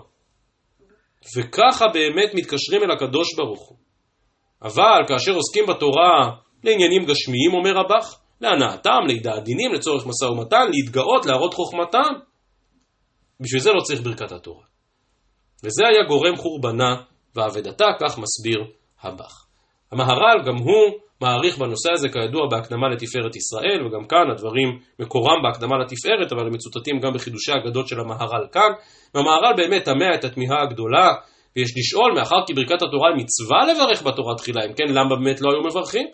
[1.38, 3.78] וככה באמת מתקשרים אל הקדוש ברוך הוא.
[4.62, 6.32] אבל כאשר עוסקים בתורה
[6.64, 12.14] לעניינים גשמיים, אומר הבח, להנאתם, לידע הדינים, לצורך משא ומתן, להתגאות, להראות חוכמתם,
[13.40, 14.64] בשביל זה לא צריך ברכת התורה.
[15.64, 16.96] וזה היה גורם חורבנה
[17.36, 18.60] ואבדתה, כך מסביר
[19.02, 19.46] הבח.
[19.92, 25.76] המהר"ל גם הוא מעריך בנושא הזה כידוע בהקדמה לתפארת ישראל, וגם כאן הדברים מקורם בהקדמה
[25.78, 28.72] לתפארת, אבל הם מצוטטים גם בחידושי האגדות של המהר"ל כאן.
[29.14, 31.14] והמהר"ל באמת תמה את התמיהה הגדולה,
[31.56, 35.42] ויש לשאול, מאחר כי ברכת התורה היא מצווה לברך בתורה תחילה, אם כן, למה באמת
[35.42, 36.08] לא היו מברכים?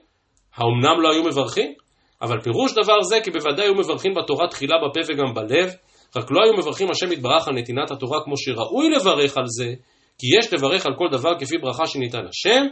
[0.55, 1.73] האומנם לא היו מברכים?
[2.21, 5.69] אבל פירוש דבר זה כי בוודאי היו מברכים בתורה תחילה בפה וגם בלב,
[6.15, 9.73] רק לא היו מברכים השם יתברך על נתינת התורה כמו שראוי לברך על זה,
[10.17, 12.63] כי יש לברך על כל דבר כפי ברכה שניתן השם,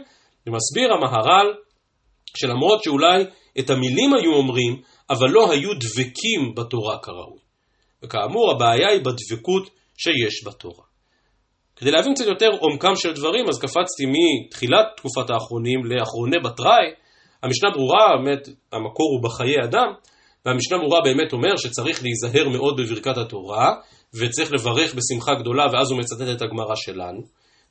[0.46, 1.54] ומסביר המהר"ל
[2.36, 3.24] שלמרות שאולי
[3.58, 7.38] את המילים היו אומרים, אבל לא היו דבקים בתורה כראוי.
[8.02, 10.84] וכאמור, הבעיה היא בדבקות שיש בתורה.
[11.76, 16.86] כדי להבין קצת יותר עומקם של דברים, אז קפצתי מתחילת תקופת האחרונים לאחרוני בתראי.
[17.42, 19.92] המשנה ברורה, באמת, המקור הוא בחיי אדם,
[20.46, 23.74] והמשנה ברורה באמת אומר שצריך להיזהר מאוד בברכת התורה,
[24.14, 27.20] וצריך לברך בשמחה גדולה, ואז הוא מצטט את הגמרא שלנו.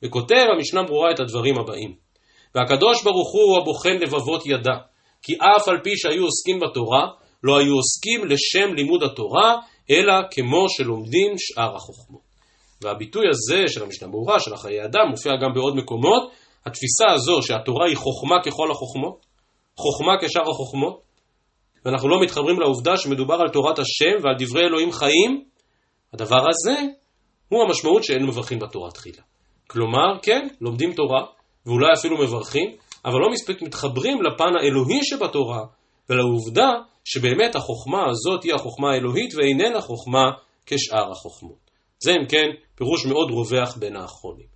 [0.02, 1.94] וכותב המשנה ברורה את הדברים הבאים:
[2.54, 4.74] והקדוש ברוך הוא הבוחן לבבות ידע,
[5.22, 7.06] כי אף על פי שהיו עוסקים בתורה,
[7.44, 9.56] לא היו עוסקים לשם לימוד התורה,
[9.90, 12.30] אלא כמו שלומדים שאר החוכמות.
[12.82, 16.30] והביטוי הזה של המשנה ברורה, של החיי אדם, מופיע גם בעוד מקומות.
[16.66, 19.26] התפיסה הזו שהתורה היא חוכמה ככל החוכמות,
[19.80, 21.00] חוכמה כשאר החוכמות,
[21.84, 25.44] ואנחנו לא מתחברים לעובדה שמדובר על תורת השם ועל דברי אלוהים חיים,
[26.14, 26.76] הדבר הזה
[27.48, 29.22] הוא המשמעות שאין מברכים בתורה תחילה.
[29.66, 31.24] כלומר, כן, לומדים תורה,
[31.66, 32.70] ואולי אפילו מברכים,
[33.04, 35.64] אבל לא מספיק מתחברים לפן האלוהי שבתורה,
[36.10, 36.70] ולעובדה
[37.04, 40.24] שבאמת החוכמה הזאת היא החוכמה האלוהית ואיננה חוכמה
[40.66, 41.70] כשאר החוכמות.
[41.98, 44.46] זה אם כן פירוש מאוד רווח בין האחרונים.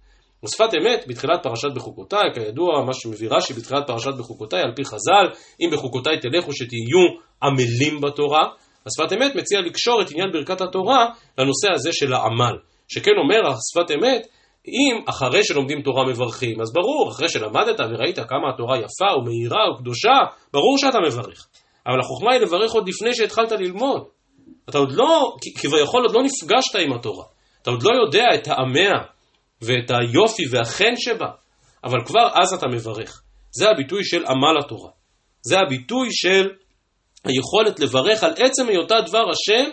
[0.44, 5.26] ושפת אמת, בתחילת פרשת בחוקותיי, כידוע, מה שמביא רש"י בתחילת פרשת בחוקותיי, על פי חז"ל,
[5.60, 7.04] אם בחוקותיי תלכו שתהיו
[7.42, 8.48] עמלים בתורה,
[8.86, 11.06] השפת אמת מציע לקשור את עניין ברכת התורה
[11.38, 12.56] לנושא הזה של העמל.
[12.88, 14.26] שכן אומר השפת אמת,
[14.68, 20.18] אם אחרי שלומדים תורה מברכים, אז ברור, אחרי שלמדת וראית כמה התורה יפה ומהירה וקדושה,
[20.52, 21.46] ברור שאתה מברך.
[21.86, 24.04] אבל החוכמה היא לברך עוד לפני שהתחלת ללמוד.
[24.68, 27.24] אתה עוד לא, כביכול עוד לא נפגשת עם התורה.
[27.62, 28.92] אתה עוד לא יודע את טעמיה
[29.66, 31.28] ואת היופי והחן שבה,
[31.84, 33.22] אבל כבר אז אתה מברך.
[33.50, 34.90] זה הביטוי של עמל התורה.
[35.42, 36.48] זה הביטוי של
[37.24, 39.70] היכולת לברך על עצם היותה דבר השם,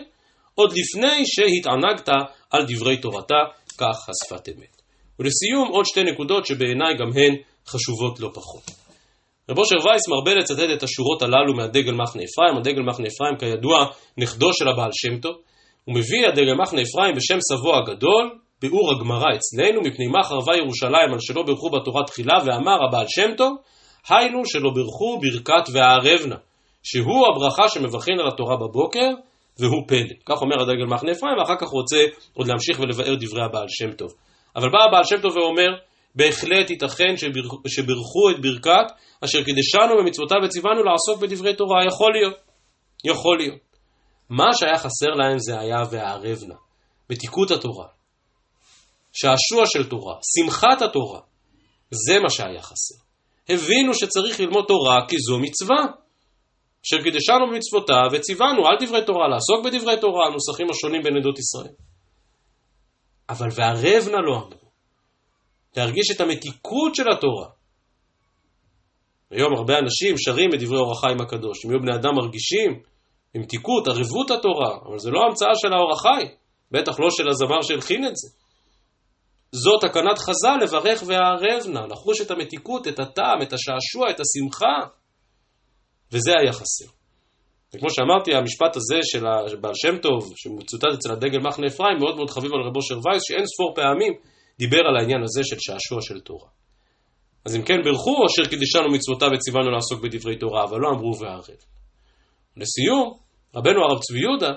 [0.54, 2.08] עוד לפני שהתענגת
[2.50, 3.42] על דברי תורתה,
[3.78, 4.82] כך השפת אמת.
[5.18, 7.36] ולסיום עוד שתי נקודות שבעיניי גם הן
[7.66, 8.70] חשובות לא פחות.
[9.50, 13.86] רב אושר וייס מרבה לצטט את השורות הללו מהדגל מחנה אפרים, הדגל מחנה אפרים כידוע
[14.18, 15.36] נכדו של הבעל שם טוב,
[15.84, 21.12] הוא מביא הדגל מחנה אפרים בשם סבו הגדול, ביאור הגמרא אצלנו, מפני מה חרבה ירושלים
[21.12, 23.56] על שלא בירכו בתורה תחילה, ואמר הבעל שם טוב,
[24.08, 26.36] היינו שלא בירכו ברכת והערבנה,
[26.82, 29.08] שהוא הברכה שמבחין על התורה בבוקר,
[29.58, 30.14] והוא פלא.
[30.26, 32.04] כך אומר הדגל מחנה אפרים, ואחר כך רוצה
[32.34, 34.14] עוד להמשיך ולבאר דברי הבעל שם טוב.
[34.56, 35.68] אבל בא הבעל שם טוב ואומר,
[36.14, 37.16] בהחלט ייתכן
[37.68, 38.92] שברכו את ברכת
[39.24, 42.34] אשר קידשנו במצוותיו וציוונו לעסוק בדברי תורה, יכול להיות,
[43.04, 43.58] יכול להיות.
[44.30, 46.54] מה שהיה חסר להם זה היה והערבנה,
[47.10, 47.86] מתיקות התורה,
[49.12, 51.20] שעשוע של תורה, שמחת התורה,
[51.90, 52.94] זה מה שהיה חסר.
[53.48, 56.02] הבינו שצריך ללמוד תורה כי זו מצווה.
[56.86, 61.74] אשר קידשנו במצוותיו וציוונו על דברי תורה, לעסוק בדברי תורה, הנוסחים השונים בין עדות ישראל.
[63.28, 64.62] אבל והרבנה לא אמרו.
[65.76, 67.48] להרגיש את המתיקות של התורה.
[69.30, 71.64] היום הרבה אנשים שרים את דברי אור החיים הקדוש.
[71.64, 72.82] אם יהיו בני אדם מרגישים
[73.34, 76.34] במתיקות, ערבות התורה, אבל זה לא המצאה של האור החי,
[76.70, 78.41] בטח לא של הזמר שהלחין את זה.
[79.54, 84.96] זאת תקנת חז"ל לברך והערב נא, לחוש את המתיקות, את הטעם, את השעשוע, את השמחה.
[86.12, 86.90] וזה היה חסר.
[87.74, 92.30] וכמו שאמרתי, המשפט הזה של הבעל שם טוב, שמצוטט אצל הדגל מחנה אפרים, מאוד מאוד
[92.30, 94.12] חביב על רבו שר וייס, שאין ספור פעמים
[94.58, 96.48] דיבר על העניין הזה של שעשוע של תורה.
[97.44, 101.60] אז אם כן ברכו, אשר קידישנו מצוותיו וציוונו לעסוק בדברי תורה, אבל לא אמרו והערב.
[102.56, 103.18] לסיום,
[103.56, 104.52] רבנו הרב צבי יהודה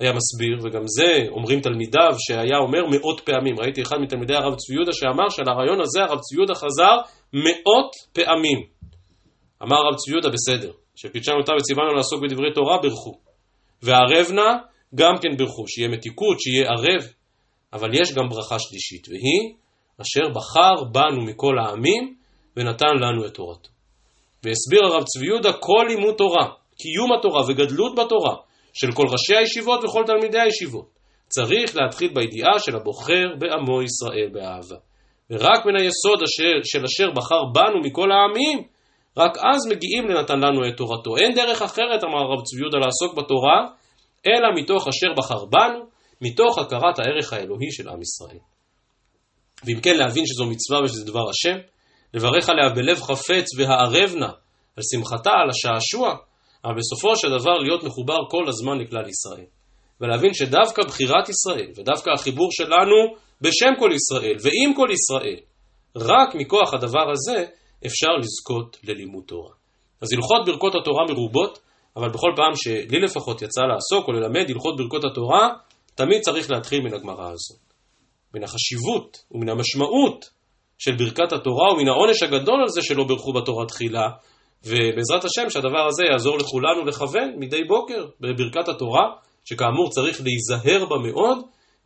[0.00, 3.60] היה מסביר, וגם זה אומרים תלמידיו שהיה אומר מאות פעמים.
[3.60, 6.96] ראיתי אחד מתלמידי הרב צבי יהודה שאמר שעל הרעיון הזה הרב צבי יהודה חזר
[7.32, 8.58] מאות פעמים.
[9.62, 13.18] אמר הרב צבי יהודה בסדר, שקידשנו אותה וציוונו לעסוק בדברי תורה, ברכו.
[13.82, 14.50] וערב נא,
[14.94, 17.02] גם כן ברכו, שיהיה מתיקות, שיהיה ערב.
[17.72, 19.54] אבל יש גם ברכה שלישית, והיא
[20.02, 22.14] אשר בחר בנו מכל העמים
[22.56, 23.68] ונתן לנו את תורתו.
[24.44, 26.46] והסביר הרב צבי יהודה כל לימוד תורה,
[26.82, 28.36] קיום התורה וגדלות בתורה
[28.72, 30.88] של כל ראשי הישיבות וכל תלמידי הישיבות,
[31.28, 34.76] צריך להתחיל בידיעה של הבוחר בעמו ישראל באהבה.
[35.30, 38.58] ורק מן היסוד אשר, של אשר בחר בנו מכל העמים,
[39.16, 41.16] רק אז מגיעים לנתן לנו את תורתו.
[41.16, 43.66] אין דרך אחרת, אמר הרב צבי יהודה, לעסוק בתורה,
[44.26, 45.80] אלא מתוך אשר בחר בנו,
[46.20, 48.40] מתוך הכרת הערך האלוהי של עם ישראל.
[49.64, 51.58] ואם כן, להבין שזו מצווה ושזה דבר השם,
[52.14, 54.30] לברך עליה בלב חפץ והערב נא,
[54.76, 56.16] על שמחתה, על השעשוע,
[56.64, 59.46] אבל בסופו של דבר להיות מחובר כל הזמן לכלל ישראל.
[60.00, 65.40] ולהבין שדווקא בחירת ישראל, ודווקא החיבור שלנו בשם כל ישראל ועם כל ישראל,
[65.96, 67.44] רק מכוח הדבר הזה
[67.86, 69.52] אפשר לזכות ללימוד תורה.
[70.00, 71.58] אז הלכות ברכות התורה מרובות,
[71.96, 75.48] אבל בכל פעם שלי לפחות יצא לעסוק או ללמד הלכות ברכות התורה,
[75.94, 77.54] תמיד צריך להתחיל מן הגמרא הזו.
[78.34, 80.30] מן החשיבות ומן המשמעות
[80.78, 84.08] של ברכת התורה ומן העונש הגדול על זה שלא ברכו בתורה תחילה,
[84.64, 89.02] ובעזרת השם שהדבר הזה יעזור לכולנו לכוון מדי בוקר בברכת התורה,
[89.44, 91.38] שכאמור צריך להיזהר בה מאוד,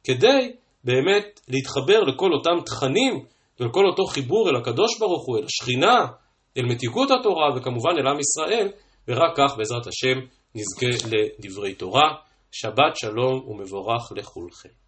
[0.04, 0.52] כדי
[0.84, 3.24] באמת להתחבר לכל אותם תכנים
[3.60, 6.06] ולכל אותו חיבור אל הקדוש ברוך הוא, אל השכינה,
[6.58, 8.68] אל מתיקות התורה וכמובן אל עם ישראל,
[9.08, 10.18] ורק כך בעזרת השם
[10.54, 12.14] נזכה לדברי תורה.
[12.54, 14.83] שבת שלום ומבורך לכולכם.